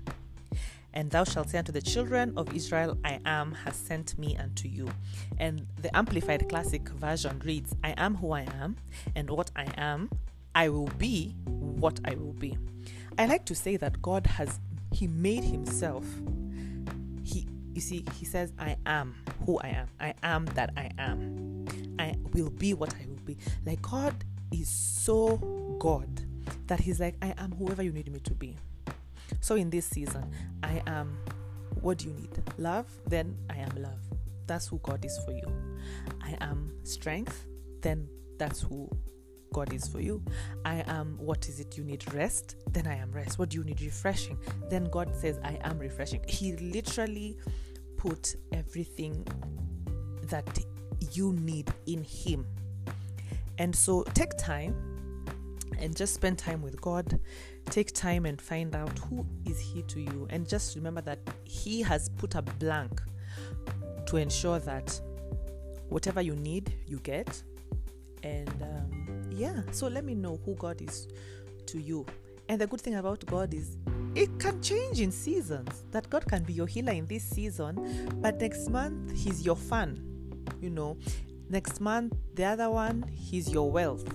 And 0.94 1.11
thou 1.11 1.24
shalt 1.24 1.51
say 1.51 1.59
unto 1.59 1.72
the 1.72 1.83
children 1.83 2.33
of 2.37 2.55
Israel, 2.55 2.96
I 3.05 3.20
am 3.24 3.53
has 3.53 3.77
sent 3.77 4.18
me 4.18 4.37
unto 4.37 4.68
you. 4.68 4.88
And 5.38 5.66
the 5.81 5.94
Amplified 5.96 6.48
Classic 6.48 6.88
version 6.88 7.40
reads, 7.44 7.74
I 7.85 7.94
am 7.96 8.16
who 8.16 8.33
I 8.33 8.46
am, 8.61 8.77
and 9.14 9.29
what 9.31 9.51
I 9.55 9.66
am, 9.77 10.11
I 10.55 10.68
will 10.70 10.90
be 10.98 11.35
what 11.46 12.01
I 12.05 12.14
will 12.14 12.33
be. 12.33 12.57
I 13.18 13.27
like 13.27 13.44
to 13.46 13.55
say 13.55 13.77
that 13.77 14.01
God 14.01 14.27
has, 14.27 14.61
He 14.92 15.07
made 15.07 15.44
Himself. 15.44 16.05
He, 17.22 17.46
you 17.74 17.81
see, 17.81 18.05
He 18.18 18.24
says, 18.24 18.53
I 18.59 18.77
am 18.87 19.14
who 19.44 19.59
I 19.59 19.68
am. 19.68 19.88
I 20.01 20.14
am 20.22 20.46
that 20.46 20.70
I 20.77 20.90
am. 20.98 21.66
I 21.98 22.16
will 22.33 22.51
be 22.51 22.74
what 22.74 22.94
I 22.94 23.07
will 23.07 23.22
be. 23.24 23.37
Like 23.66 23.83
God 23.83 24.14
is 24.51 24.68
so 24.68 25.37
God 25.79 26.09
that 26.66 26.81
He's 26.81 26.98
like, 26.98 27.16
I 27.22 27.35
am 27.38 27.53
whoever 27.53 27.83
you 27.83 27.92
need 27.92 28.11
me 28.12 28.20
to 28.20 28.35
be. 28.35 28.57
So 29.40 29.54
in 29.54 29.70
this 29.70 29.86
season, 29.86 30.30
I 30.62 30.82
am 30.86 31.18
what 31.80 31.98
do 31.98 32.08
you 32.08 32.14
need? 32.14 32.30
Love? 32.58 32.86
Then 33.06 33.36
I 33.50 33.56
am 33.56 33.70
love. 33.76 34.00
That's 34.46 34.66
who 34.66 34.78
God 34.82 35.04
is 35.04 35.18
for 35.24 35.32
you. 35.32 35.46
I 36.22 36.36
am 36.40 36.72
strength? 36.84 37.46
Then 37.82 38.08
that's 38.38 38.60
who 38.60 38.90
God 39.52 39.72
is 39.72 39.86
for 39.86 40.00
you. 40.00 40.22
I 40.64 40.84
am 40.86 41.16
what 41.18 41.48
is 41.48 41.60
it 41.60 41.76
you 41.76 41.84
need? 41.84 42.12
Rest? 42.12 42.56
Then 42.72 42.86
I 42.86 42.96
am 42.96 43.12
rest. 43.12 43.38
What 43.38 43.50
do 43.50 43.58
you 43.58 43.64
need? 43.64 43.80
Refreshing. 43.80 44.38
Then 44.68 44.84
God 44.84 45.14
says, 45.14 45.38
I 45.44 45.58
am 45.62 45.78
refreshing. 45.78 46.22
He 46.26 46.56
literally 46.56 47.36
put 47.96 48.36
everything 48.52 49.26
that 50.24 50.58
you 51.12 51.32
need 51.34 51.70
in 51.86 52.02
Him. 52.04 52.46
And 53.58 53.74
so 53.74 54.02
take 54.14 54.36
time 54.36 54.97
and 55.78 55.94
just 55.96 56.14
spend 56.14 56.38
time 56.38 56.62
with 56.62 56.81
God. 56.81 57.18
Take 57.66 57.92
time 57.92 58.26
and 58.26 58.40
find 58.40 58.74
out 58.74 58.98
who 58.98 59.26
is 59.46 59.59
He 59.59 59.83
to 59.83 60.00
you. 60.00 60.26
And 60.31 60.48
just 60.48 60.76
remember 60.76 61.00
that 61.02 61.18
He 61.44 61.83
has 61.83 62.09
put 62.09 62.35
a 62.35 62.42
blank 62.42 63.00
to 64.07 64.16
ensure 64.16 64.59
that 64.61 65.00
whatever 65.88 66.20
you 66.20 66.35
need, 66.37 66.74
you 66.87 66.98
get. 67.00 67.42
And 68.22 68.50
um, 68.62 69.31
yeah, 69.31 69.62
so 69.70 69.88
let 69.88 70.04
me 70.04 70.14
know 70.14 70.40
who 70.44 70.54
God 70.54 70.81
is 70.81 71.09
to 71.66 71.78
you. 71.78 72.07
And 72.48 72.61
the 72.61 72.66
good 72.66 72.81
thing 72.81 72.94
about 72.94 73.24
God 73.26 73.52
is 73.52 73.76
it 74.14 74.38
can 74.38 74.62
change 74.62 75.00
in 75.00 75.12
seasons. 75.12 75.85
That 75.90 76.09
God 76.09 76.26
can 76.26 76.42
be 76.42 76.54
your 76.54 76.66
healer 76.66 76.92
in 76.92 77.07
this 77.07 77.22
season, 77.22 78.11
but 78.20 78.40
next 78.40 78.70
month 78.70 79.12
He's 79.16 79.44
your 79.44 79.57
fun. 79.57 80.04
You 80.61 80.70
know, 80.70 80.96
next 81.50 81.81
month 81.81 82.14
the 82.35 82.44
other 82.44 82.70
one 82.70 83.04
He's 83.12 83.50
your 83.52 83.70
wealth 83.70 84.07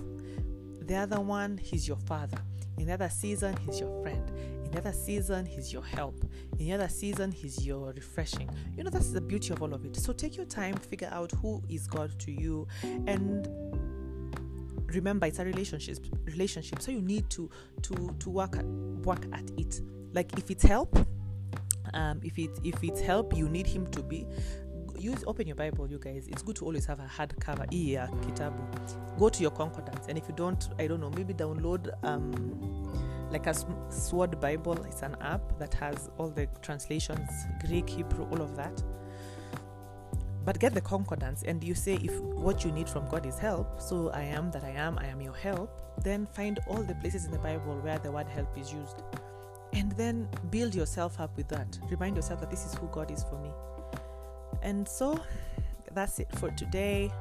the 0.86 0.96
other 0.96 1.20
one, 1.20 1.58
he's 1.58 1.86
your 1.86 1.96
father. 1.96 2.38
In 2.78 2.86
the 2.86 2.92
other 2.92 3.08
season, 3.08 3.56
he's 3.58 3.80
your 3.80 4.02
friend. 4.02 4.30
In 4.64 4.70
the 4.70 4.78
other 4.78 4.92
season, 4.92 5.46
he's 5.46 5.72
your 5.72 5.84
help. 5.84 6.22
In 6.58 6.66
the 6.66 6.72
other 6.72 6.88
season, 6.88 7.30
he's 7.30 7.64
your 7.64 7.92
refreshing. 7.92 8.50
You 8.76 8.84
know, 8.84 8.90
that's 8.90 9.10
the 9.10 9.20
beauty 9.20 9.52
of 9.52 9.62
all 9.62 9.72
of 9.72 9.84
it. 9.84 9.96
So 9.96 10.12
take 10.12 10.36
your 10.36 10.46
time, 10.46 10.74
figure 10.76 11.10
out 11.12 11.30
who 11.32 11.62
is 11.68 11.86
God 11.86 12.18
to 12.20 12.32
you, 12.32 12.66
and 12.82 13.48
remember 14.94 15.26
it's 15.26 15.38
a 15.38 15.44
relationship 15.44 15.98
relationship 16.24 16.80
so 16.80 16.90
you 16.90 17.00
need 17.00 17.28
to 17.28 17.50
to 17.82 18.14
to 18.18 18.30
work 18.30 18.56
at, 18.56 18.64
work 18.64 19.26
at 19.32 19.50
it 19.58 19.80
like 20.12 20.32
if 20.38 20.50
it's 20.50 20.62
help 20.62 20.96
um 21.94 22.20
if 22.22 22.38
it 22.38 22.50
if 22.62 22.82
it's 22.82 23.00
help 23.00 23.36
you 23.36 23.48
need 23.48 23.66
him 23.66 23.86
to 23.88 24.02
be 24.02 24.26
use 25.04 25.22
open 25.26 25.46
your 25.46 25.56
Bible, 25.56 25.88
you 25.88 25.98
guys. 25.98 26.26
It's 26.28 26.42
good 26.42 26.56
to 26.56 26.64
always 26.64 26.86
have 26.86 26.98
a 26.98 27.06
hardcover 27.16 27.66
yeah, 27.70 28.06
kitabu. 28.22 28.62
Go 29.18 29.28
to 29.28 29.42
your 29.42 29.50
concordance, 29.50 30.06
and 30.08 30.16
if 30.16 30.26
you 30.28 30.34
don't, 30.34 30.68
I 30.78 30.86
don't 30.86 31.00
know, 31.00 31.10
maybe 31.10 31.34
download 31.34 31.92
um 32.02 32.32
like 33.30 33.46
a 33.46 33.54
Sword 33.90 34.40
Bible. 34.40 34.78
It's 34.84 35.02
an 35.02 35.16
app 35.20 35.58
that 35.58 35.74
has 35.74 36.08
all 36.18 36.28
the 36.28 36.46
translations, 36.62 37.30
Greek, 37.66 37.88
Hebrew, 37.88 38.24
all 38.30 38.40
of 38.40 38.56
that. 38.56 38.82
But 40.44 40.58
get 40.58 40.74
the 40.74 40.80
concordance, 40.80 41.42
and 41.42 41.62
you 41.62 41.74
say 41.74 41.94
if 41.94 42.18
what 42.20 42.64
you 42.64 42.72
need 42.72 42.88
from 42.88 43.08
God 43.08 43.26
is 43.26 43.38
help. 43.38 43.80
So 43.80 44.10
I 44.10 44.22
am 44.22 44.50
that 44.52 44.64
I 44.64 44.70
am. 44.70 44.98
I 44.98 45.06
am 45.06 45.20
your 45.20 45.34
help. 45.34 45.70
Then 46.02 46.26
find 46.26 46.58
all 46.66 46.82
the 46.82 46.94
places 46.96 47.24
in 47.24 47.30
the 47.30 47.38
Bible 47.38 47.78
where 47.80 47.98
the 47.98 48.10
word 48.10 48.28
help 48.28 48.58
is 48.58 48.72
used 48.72 49.02
and 49.74 49.90
then 49.92 50.28
build 50.50 50.74
yourself 50.74 51.20
up 51.20 51.36
with 51.36 51.48
that. 51.48 51.78
Remind 51.90 52.16
yourself 52.16 52.40
that 52.40 52.50
this 52.50 52.64
is 52.64 52.74
who 52.74 52.86
God 52.88 53.10
is 53.10 53.24
for 53.24 53.36
me. 53.40 53.50
And 54.64 54.88
so 54.88 55.20
that's 55.92 56.18
it 56.18 56.28
for 56.38 56.50
today. 56.50 57.12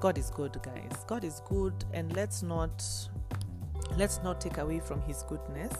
God 0.00 0.18
is 0.18 0.30
good, 0.30 0.58
guys. 0.62 1.04
God 1.06 1.22
is 1.24 1.40
good, 1.48 1.72
and 1.94 2.14
let's 2.14 2.42
not 2.42 2.84
let's 3.96 4.20
not 4.22 4.40
take 4.40 4.58
away 4.58 4.80
from 4.80 5.00
His 5.02 5.22
goodness. 5.22 5.72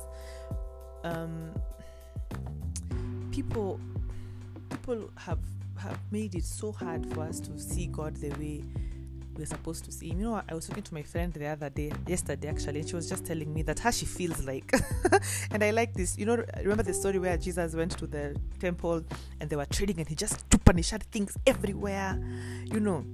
Um, 1.03 1.51
people 3.33 3.81
people 4.71 5.11
have 5.17 5.41
have 5.77 5.99
made 6.13 6.37
it 6.37 6.45
so 6.45 6.71
hard 6.71 7.05
for 7.13 7.23
us 7.23 7.41
to 7.41 7.59
see 7.59 7.87
God 7.87 8.15
the 8.17 8.31
way 8.39 8.63
we're 9.37 9.47
supposed 9.47 9.85
to 9.85 9.93
see 9.93 10.11
him. 10.11 10.21
You 10.21 10.27
know, 10.27 10.43
I 10.49 10.55
was 10.55 10.67
talking 10.67 10.83
to 10.83 10.95
my 10.95 11.03
friend 11.03 11.33
the 11.33 11.47
other 11.47 11.71
day, 11.71 11.93
yesterday 12.07 12.49
actually, 12.49 12.81
and 12.81 12.89
she 12.89 12.95
was 12.95 13.09
just 13.09 13.25
telling 13.25 13.53
me 13.53 13.63
that 13.63 13.79
how 13.79 13.91
she 13.91 14.07
feels 14.07 14.45
like. 14.45 14.73
and 15.51 15.63
I 15.63 15.71
like 15.71 15.95
this. 15.95 16.19
You 16.19 16.27
know, 16.27 16.45
remember 16.59 16.83
the 16.83 16.95
story 16.95 17.19
where 17.19 17.37
Jesus 17.37 17.75
went 17.75 17.97
to 17.99 18.07
the 18.07 18.37
temple 18.61 19.05
and 19.41 19.51
they 19.51 19.57
were 19.57 19.67
trading 19.67 19.99
and 19.99 20.09
he 20.09 20.15
just 20.15 20.45
shot 20.83 21.03
things 21.05 21.37
everywhere. 21.47 22.19
You 22.65 22.81
know, 22.81 23.05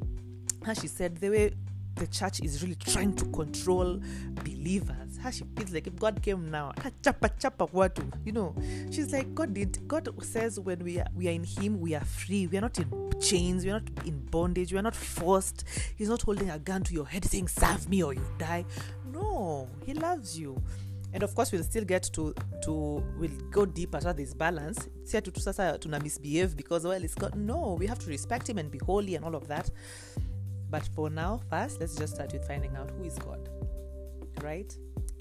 how 0.64 0.74
she 0.74 0.86
said 0.86 1.16
the 1.16 1.30
way 1.30 1.54
the 1.96 2.06
church 2.06 2.40
is 2.40 2.62
really 2.62 2.76
trying 2.76 3.14
to 3.16 3.24
control 3.26 4.00
believers. 4.44 5.07
How 5.22 5.30
she 5.30 5.44
feels 5.56 5.72
like 5.72 5.86
if 5.86 5.96
God 5.96 6.22
came 6.22 6.50
now, 6.50 6.72
chapa 7.02 7.30
chapa 7.38 7.66
watu, 7.66 8.04
you 8.24 8.32
know. 8.32 8.54
She's 8.90 9.12
like 9.12 9.34
God 9.34 9.54
did. 9.54 9.86
God 9.88 10.08
says 10.22 10.58
when 10.60 10.84
we 10.84 10.98
are 10.98 11.06
we 11.14 11.28
are 11.28 11.32
in 11.32 11.44
Him, 11.44 11.80
we 11.80 11.94
are 11.94 12.04
free. 12.04 12.46
We 12.46 12.58
are 12.58 12.62
not 12.62 12.78
in 12.78 13.12
chains. 13.20 13.64
We 13.64 13.70
are 13.70 13.80
not 13.80 14.06
in 14.06 14.20
bondage. 14.30 14.72
We 14.72 14.78
are 14.78 14.82
not 14.82 14.96
forced. 14.96 15.64
He's 15.96 16.08
not 16.08 16.22
holding 16.22 16.50
a 16.50 16.58
gun 16.58 16.82
to 16.84 16.94
your 16.94 17.06
head 17.06 17.24
saying 17.24 17.48
"Serve 17.48 17.88
me 17.88 18.02
or 18.02 18.14
you 18.14 18.24
die." 18.38 18.64
No, 19.12 19.68
He 19.84 19.94
loves 19.94 20.38
you. 20.38 20.60
and 21.10 21.22
of 21.22 21.34
course 21.34 21.50
we'll 21.52 21.64
still 21.66 21.84
get 21.90 22.02
to 22.02 22.34
to 22.64 22.72
we'll 23.18 23.38
go 23.50 23.64
deeper 23.64 23.98
so 23.98 24.12
this 24.12 24.34
balance 24.34 24.80
si 25.10 25.20
tu 25.26 25.32
sasa 25.44 25.68
tuna 25.84 26.00
misbehave 26.06 26.52
because 26.54 26.84
well 26.84 27.02
it's 27.06 27.14
got 27.14 27.34
no 27.34 27.60
we 27.80 27.86
have 27.92 27.98
to 27.98 28.10
respect 28.10 28.50
him 28.50 28.58
and 28.58 28.70
be 28.74 28.80
holy 28.90 29.14
and 29.16 29.24
all 29.24 29.34
of 29.34 29.48
that 29.48 29.70
but 30.70 30.86
for 30.94 31.08
now, 31.08 31.40
first, 31.48 31.80
let's 31.80 31.94
just 31.94 32.14
start 32.14 32.32
with 32.32 32.46
finding 32.46 32.76
out 32.76 32.90
who 32.90 33.04
is 33.04 33.18
God, 33.18 33.48
right? 34.42 34.76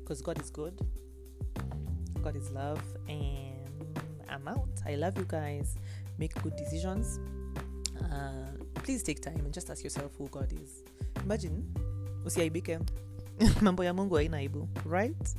Because 0.08 0.22
God 0.22 0.39
is 0.39 0.50
good, 0.50 0.80
God 2.24 2.38
is 2.38 2.50
love, 2.52 2.82
and 3.10 4.00
I'm 4.30 4.48
out. 4.48 4.70
I 4.86 4.96
love 4.96 5.17
you 5.17 5.26
guys. 5.28 5.76
Make 6.17 6.34
good 6.41 6.56
decisions. 6.56 7.20
Uh, 8.00 8.56
please 8.76 9.04
take 9.04 9.20
time 9.22 9.41
and 9.43 9.54
just 9.54 9.70
ask 9.70 9.84
yourself 9.84 10.13
who 10.17 10.30
God 10.30 10.54
is. 10.54 10.82
Imagine, 11.26 11.74
mambo 13.62 13.84
ya 13.84 13.93
mungu 13.93 14.15
haina 14.15 14.38
aibu 14.38 14.70
right 14.89 15.36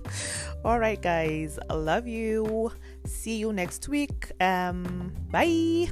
all 0.64 0.78
right 0.78 1.00
guys 1.02 1.58
i 1.68 1.76
love 1.76 2.10
you 2.10 2.72
see 3.06 3.40
you 3.40 3.52
next 3.52 3.88
week 3.88 4.32
um 4.40 5.12
bye 5.30 5.88